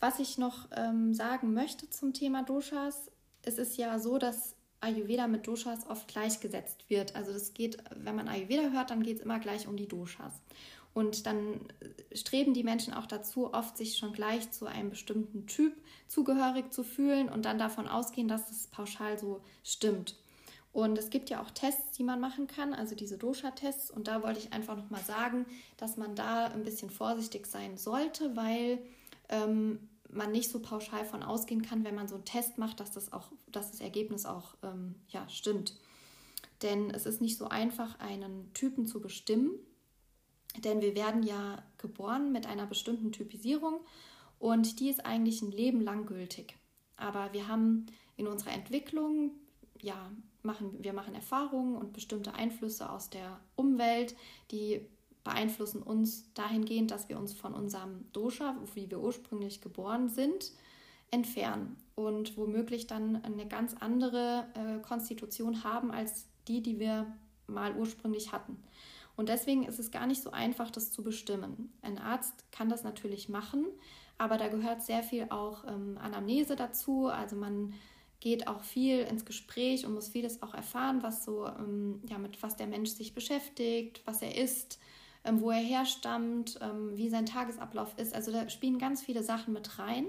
Was 0.00 0.18
ich 0.18 0.36
noch 0.36 0.68
ähm, 0.72 1.14
sagen 1.14 1.54
möchte 1.54 1.88
zum 1.88 2.12
Thema 2.12 2.42
Doshas, 2.42 3.08
es 3.42 3.58
ist 3.58 3.76
ja 3.76 3.98
so, 3.98 4.18
dass 4.18 4.54
Ayurveda 4.80 5.28
mit 5.28 5.46
Doshas 5.46 5.86
oft 5.88 6.08
gleichgesetzt 6.08 6.88
wird. 6.88 7.14
Also 7.14 7.32
das 7.32 7.54
geht, 7.54 7.78
wenn 7.96 8.16
man 8.16 8.28
Ayurveda 8.28 8.70
hört, 8.70 8.90
dann 8.90 9.02
geht 9.02 9.18
es 9.18 9.22
immer 9.22 9.38
gleich 9.38 9.66
um 9.68 9.76
die 9.76 9.88
Doshas. 9.88 10.32
Und 10.94 11.26
dann 11.26 11.60
streben 12.12 12.52
die 12.52 12.64
Menschen 12.64 12.92
auch 12.92 13.06
dazu, 13.06 13.52
oft 13.54 13.78
sich 13.78 13.96
schon 13.96 14.12
gleich 14.12 14.50
zu 14.50 14.66
einem 14.66 14.90
bestimmten 14.90 15.46
Typ 15.46 15.74
zugehörig 16.06 16.72
zu 16.72 16.84
fühlen 16.84 17.28
und 17.28 17.46
dann 17.46 17.58
davon 17.58 17.88
ausgehen, 17.88 18.28
dass 18.28 18.48
das 18.48 18.66
pauschal 18.66 19.18
so 19.18 19.40
stimmt. 19.64 20.16
Und 20.72 20.98
es 20.98 21.10
gibt 21.10 21.30
ja 21.30 21.42
auch 21.42 21.50
Tests, 21.50 21.96
die 21.96 22.02
man 22.02 22.20
machen 22.20 22.46
kann, 22.46 22.72
also 22.72 22.94
diese 22.94 23.18
Dosha-Tests. 23.18 23.90
Und 23.90 24.08
da 24.08 24.22
wollte 24.22 24.40
ich 24.40 24.52
einfach 24.52 24.76
nochmal 24.76 25.02
sagen, 25.02 25.46
dass 25.76 25.96
man 25.96 26.14
da 26.14 26.46
ein 26.46 26.64
bisschen 26.64 26.90
vorsichtig 26.90 27.46
sein 27.46 27.76
sollte, 27.76 28.36
weil 28.36 28.78
ähm, 29.28 29.88
man 30.12 30.30
nicht 30.30 30.50
so 30.50 30.60
pauschal 30.60 31.04
von 31.04 31.22
ausgehen 31.22 31.62
kann, 31.62 31.84
wenn 31.84 31.94
man 31.94 32.08
so 32.08 32.14
einen 32.14 32.24
Test 32.24 32.58
macht, 32.58 32.80
dass 32.80 32.92
das, 32.92 33.12
auch, 33.12 33.32
dass 33.50 33.70
das 33.70 33.80
Ergebnis 33.80 34.26
auch 34.26 34.54
ähm, 34.62 34.94
ja, 35.08 35.28
stimmt. 35.28 35.76
Denn 36.62 36.90
es 36.90 37.06
ist 37.06 37.20
nicht 37.20 37.38
so 37.38 37.48
einfach, 37.48 37.98
einen 37.98 38.52
Typen 38.54 38.86
zu 38.86 39.00
bestimmen. 39.00 39.58
Denn 40.58 40.80
wir 40.80 40.94
werden 40.94 41.22
ja 41.22 41.62
geboren 41.78 42.30
mit 42.30 42.46
einer 42.46 42.66
bestimmten 42.66 43.10
Typisierung 43.10 43.80
und 44.38 44.80
die 44.80 44.90
ist 44.90 45.06
eigentlich 45.06 45.40
ein 45.40 45.50
Leben 45.50 45.80
lang 45.80 46.04
gültig. 46.04 46.56
Aber 46.96 47.32
wir 47.32 47.48
haben 47.48 47.86
in 48.16 48.26
unserer 48.26 48.52
Entwicklung 48.52 49.32
ja 49.80 50.10
machen, 50.42 50.82
wir 50.82 50.92
machen 50.92 51.14
Erfahrungen 51.14 51.76
und 51.76 51.92
bestimmte 51.92 52.34
Einflüsse 52.34 52.90
aus 52.90 53.08
der 53.08 53.40
Umwelt, 53.56 54.14
die 54.50 54.86
beeinflussen 55.24 55.82
uns 55.82 56.32
dahingehend, 56.34 56.90
dass 56.90 57.08
wir 57.08 57.18
uns 57.18 57.32
von 57.32 57.54
unserem 57.54 58.10
Dosha, 58.12 58.56
wie 58.74 58.90
wir 58.90 59.00
ursprünglich 59.00 59.60
geboren 59.60 60.08
sind, 60.08 60.52
entfernen 61.10 61.76
und 61.94 62.36
womöglich 62.36 62.86
dann 62.86 63.22
eine 63.22 63.46
ganz 63.46 63.74
andere 63.74 64.46
äh, 64.54 64.82
Konstitution 64.82 65.62
haben 65.62 65.90
als 65.90 66.26
die, 66.48 66.62
die 66.62 66.80
wir 66.80 67.06
mal 67.46 67.76
ursprünglich 67.76 68.32
hatten. 68.32 68.56
Und 69.14 69.28
deswegen 69.28 69.64
ist 69.64 69.78
es 69.78 69.90
gar 69.90 70.06
nicht 70.06 70.22
so 70.22 70.30
einfach, 70.30 70.70
das 70.70 70.90
zu 70.90 71.02
bestimmen. 71.02 71.72
Ein 71.82 71.98
Arzt 71.98 72.50
kann 72.50 72.70
das 72.70 72.82
natürlich 72.82 73.28
machen, 73.28 73.66
aber 74.18 74.38
da 74.38 74.48
gehört 74.48 74.82
sehr 74.82 75.02
viel 75.02 75.26
auch 75.28 75.64
ähm, 75.64 75.98
Anamnese 76.00 76.56
dazu. 76.56 77.08
Also 77.08 77.36
man 77.36 77.74
geht 78.20 78.46
auch 78.46 78.62
viel 78.62 79.00
ins 79.00 79.24
Gespräch 79.24 79.84
und 79.84 79.94
muss 79.94 80.08
vieles 80.08 80.42
auch 80.42 80.54
erfahren, 80.54 81.02
was 81.02 81.24
so, 81.24 81.46
ähm, 81.46 82.00
ja, 82.08 82.18
mit 82.18 82.42
was 82.42 82.56
der 82.56 82.68
Mensch 82.68 82.90
sich 82.90 83.14
beschäftigt, 83.14 84.00
was 84.06 84.22
er 84.22 84.38
isst, 84.38 84.78
ähm, 85.24 85.40
wo 85.40 85.50
er 85.50 85.62
herstammt, 85.62 86.58
ähm, 86.60 86.96
wie 86.96 87.08
sein 87.08 87.26
Tagesablauf 87.26 87.96
ist. 87.98 88.14
Also 88.14 88.32
da 88.32 88.48
spielen 88.48 88.78
ganz 88.78 89.02
viele 89.02 89.22
Sachen 89.22 89.52
mit 89.52 89.78
rein, 89.78 90.06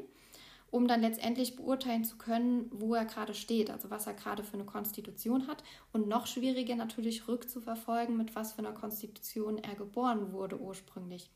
um 0.72 0.88
dann 0.88 1.02
letztendlich 1.02 1.56
beurteilen 1.56 2.04
zu 2.04 2.18
können, 2.18 2.70
wo 2.72 2.96
er 2.96 3.06
gerade 3.06 3.34
steht, 3.34 3.70
also 3.70 3.90
was 3.90 4.08
er 4.08 4.14
gerade 4.14 4.44
für 4.44 4.56
eine 4.56 4.66
Konstitution 4.66 5.48
hat. 5.48 5.64
Und 5.92 6.08
noch 6.08 6.26
schwieriger 6.26 6.76
natürlich 6.76 7.28
rückzuverfolgen, 7.28 8.18
mit 8.18 8.36
was 8.36 8.54
für 8.54 8.60
einer 8.60 8.74
Konstitution 8.74 9.60
er 9.60 9.76
geboren 9.76 10.32
wurde 10.32 10.60
ursprünglich. 10.60 11.30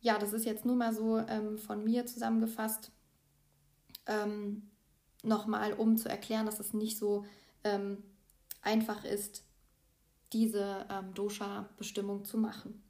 Ja, 0.00 0.18
das 0.18 0.32
ist 0.32 0.46
jetzt 0.46 0.64
nur 0.64 0.76
mal 0.76 0.94
so 0.94 1.18
ähm, 1.18 1.58
von 1.58 1.84
mir 1.84 2.06
zusammengefasst. 2.06 2.90
Ähm, 4.06 4.70
nochmal, 5.22 5.74
um 5.74 5.96
zu 5.96 6.08
erklären, 6.08 6.46
dass 6.46 6.58
es 6.58 6.72
nicht 6.72 6.98
so 6.98 7.24
ähm, 7.64 8.02
einfach 8.62 9.04
ist, 9.04 9.44
diese 10.32 10.86
ähm, 10.90 11.14
Dosha-Bestimmung 11.14 12.24
zu 12.24 12.38
machen. 12.38 12.82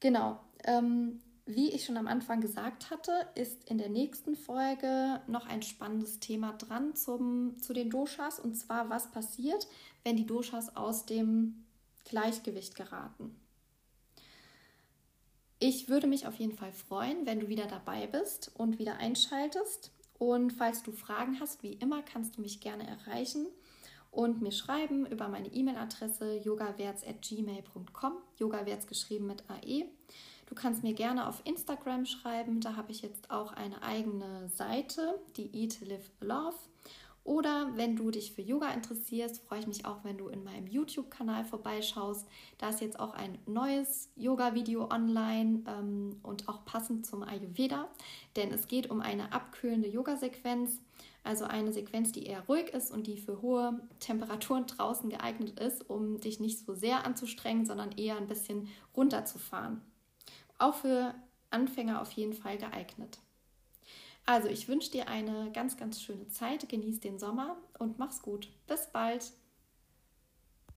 Genau. 0.00 0.40
Ähm, 0.64 1.20
wie 1.46 1.70
ich 1.70 1.86
schon 1.86 1.96
am 1.96 2.08
Anfang 2.08 2.42
gesagt 2.42 2.90
hatte, 2.90 3.26
ist 3.34 3.64
in 3.70 3.78
der 3.78 3.88
nächsten 3.88 4.36
Folge 4.36 5.22
noch 5.26 5.46
ein 5.46 5.62
spannendes 5.62 6.20
Thema 6.20 6.52
dran 6.52 6.94
zum, 6.94 7.58
zu 7.58 7.72
den 7.72 7.88
Doshas 7.88 8.38
und 8.38 8.54
zwar, 8.54 8.90
was 8.90 9.10
passiert, 9.10 9.66
wenn 10.04 10.16
die 10.16 10.26
Doshas 10.26 10.76
aus 10.76 11.06
dem 11.06 11.64
Gleichgewicht 12.04 12.74
geraten. 12.74 13.34
Ich 15.58 15.88
würde 15.88 16.06
mich 16.06 16.26
auf 16.26 16.34
jeden 16.34 16.52
Fall 16.52 16.72
freuen, 16.72 17.24
wenn 17.24 17.40
du 17.40 17.48
wieder 17.48 17.66
dabei 17.66 18.06
bist 18.06 18.52
und 18.54 18.78
wieder 18.78 18.98
einschaltest. 18.98 19.90
Und 20.18 20.52
falls 20.52 20.82
du 20.82 20.92
Fragen 20.92 21.40
hast, 21.40 21.62
wie 21.62 21.72
immer, 21.72 22.02
kannst 22.02 22.36
du 22.36 22.42
mich 22.42 22.60
gerne 22.60 22.86
erreichen 22.86 23.46
und 24.10 24.40
mir 24.42 24.52
schreiben 24.52 25.06
über 25.06 25.28
meine 25.28 25.48
E-Mail-Adresse 25.48 26.36
yogawerts.gmail.com. 26.38 28.12
Yogawerts 28.38 28.86
geschrieben 28.86 29.26
mit 29.26 29.44
AE. 29.48 29.84
Du 30.46 30.54
kannst 30.54 30.82
mir 30.82 30.94
gerne 30.94 31.28
auf 31.28 31.42
Instagram 31.44 32.06
schreiben. 32.06 32.60
Da 32.60 32.74
habe 32.74 32.90
ich 32.90 33.02
jetzt 33.02 33.30
auch 33.30 33.52
eine 33.52 33.82
eigene 33.82 34.48
Seite, 34.48 35.20
die 35.36 35.54
Eat, 35.54 35.80
Live, 35.86 36.10
Love. 36.20 36.56
Oder 37.28 37.72
wenn 37.74 37.94
du 37.94 38.10
dich 38.10 38.32
für 38.32 38.40
Yoga 38.40 38.70
interessierst, 38.70 39.42
freue 39.42 39.58
ich 39.58 39.66
mich 39.66 39.84
auch, 39.84 40.02
wenn 40.02 40.16
du 40.16 40.28
in 40.28 40.44
meinem 40.44 40.66
YouTube-Kanal 40.66 41.44
vorbeischaust. 41.44 42.26
Da 42.56 42.70
ist 42.70 42.80
jetzt 42.80 42.98
auch 42.98 43.12
ein 43.12 43.36
neues 43.44 44.08
Yoga-Video 44.16 44.88
online 44.90 45.62
ähm, 45.66 46.20
und 46.22 46.48
auch 46.48 46.64
passend 46.64 47.04
zum 47.04 47.22
Ayurveda, 47.22 47.86
denn 48.36 48.50
es 48.50 48.66
geht 48.66 48.88
um 48.88 49.02
eine 49.02 49.30
abkühlende 49.34 49.90
Yoga-Sequenz, 49.90 50.80
also 51.24 51.44
eine 51.44 51.72
Sequenz, 51.72 52.12
die 52.12 52.26
eher 52.26 52.44
ruhig 52.46 52.68
ist 52.70 52.90
und 52.90 53.06
die 53.06 53.18
für 53.18 53.42
hohe 53.42 53.80
Temperaturen 54.00 54.66
draußen 54.66 55.10
geeignet 55.10 55.58
ist, 55.60 55.88
um 55.88 56.20
dich 56.20 56.40
nicht 56.40 56.64
so 56.64 56.74
sehr 56.74 57.04
anzustrengen, 57.04 57.66
sondern 57.66 57.92
eher 57.92 58.16
ein 58.16 58.28
bisschen 58.28 58.68
runterzufahren. 58.96 59.82
Auch 60.58 60.74
für 60.74 61.14
Anfänger 61.50 62.00
auf 62.00 62.12
jeden 62.12 62.34
Fall 62.34 62.58
geeignet. 62.58 63.18
Also, 64.26 64.48
ich 64.48 64.68
wünsche 64.68 64.90
dir 64.90 65.08
eine 65.08 65.50
ganz, 65.52 65.78
ganz 65.78 66.02
schöne 66.02 66.28
Zeit, 66.28 66.68
genieß 66.68 67.00
den 67.00 67.18
Sommer 67.18 67.56
und 67.78 67.98
mach's 67.98 68.20
gut. 68.20 68.50
Bis 68.66 68.86
bald. 68.92 69.32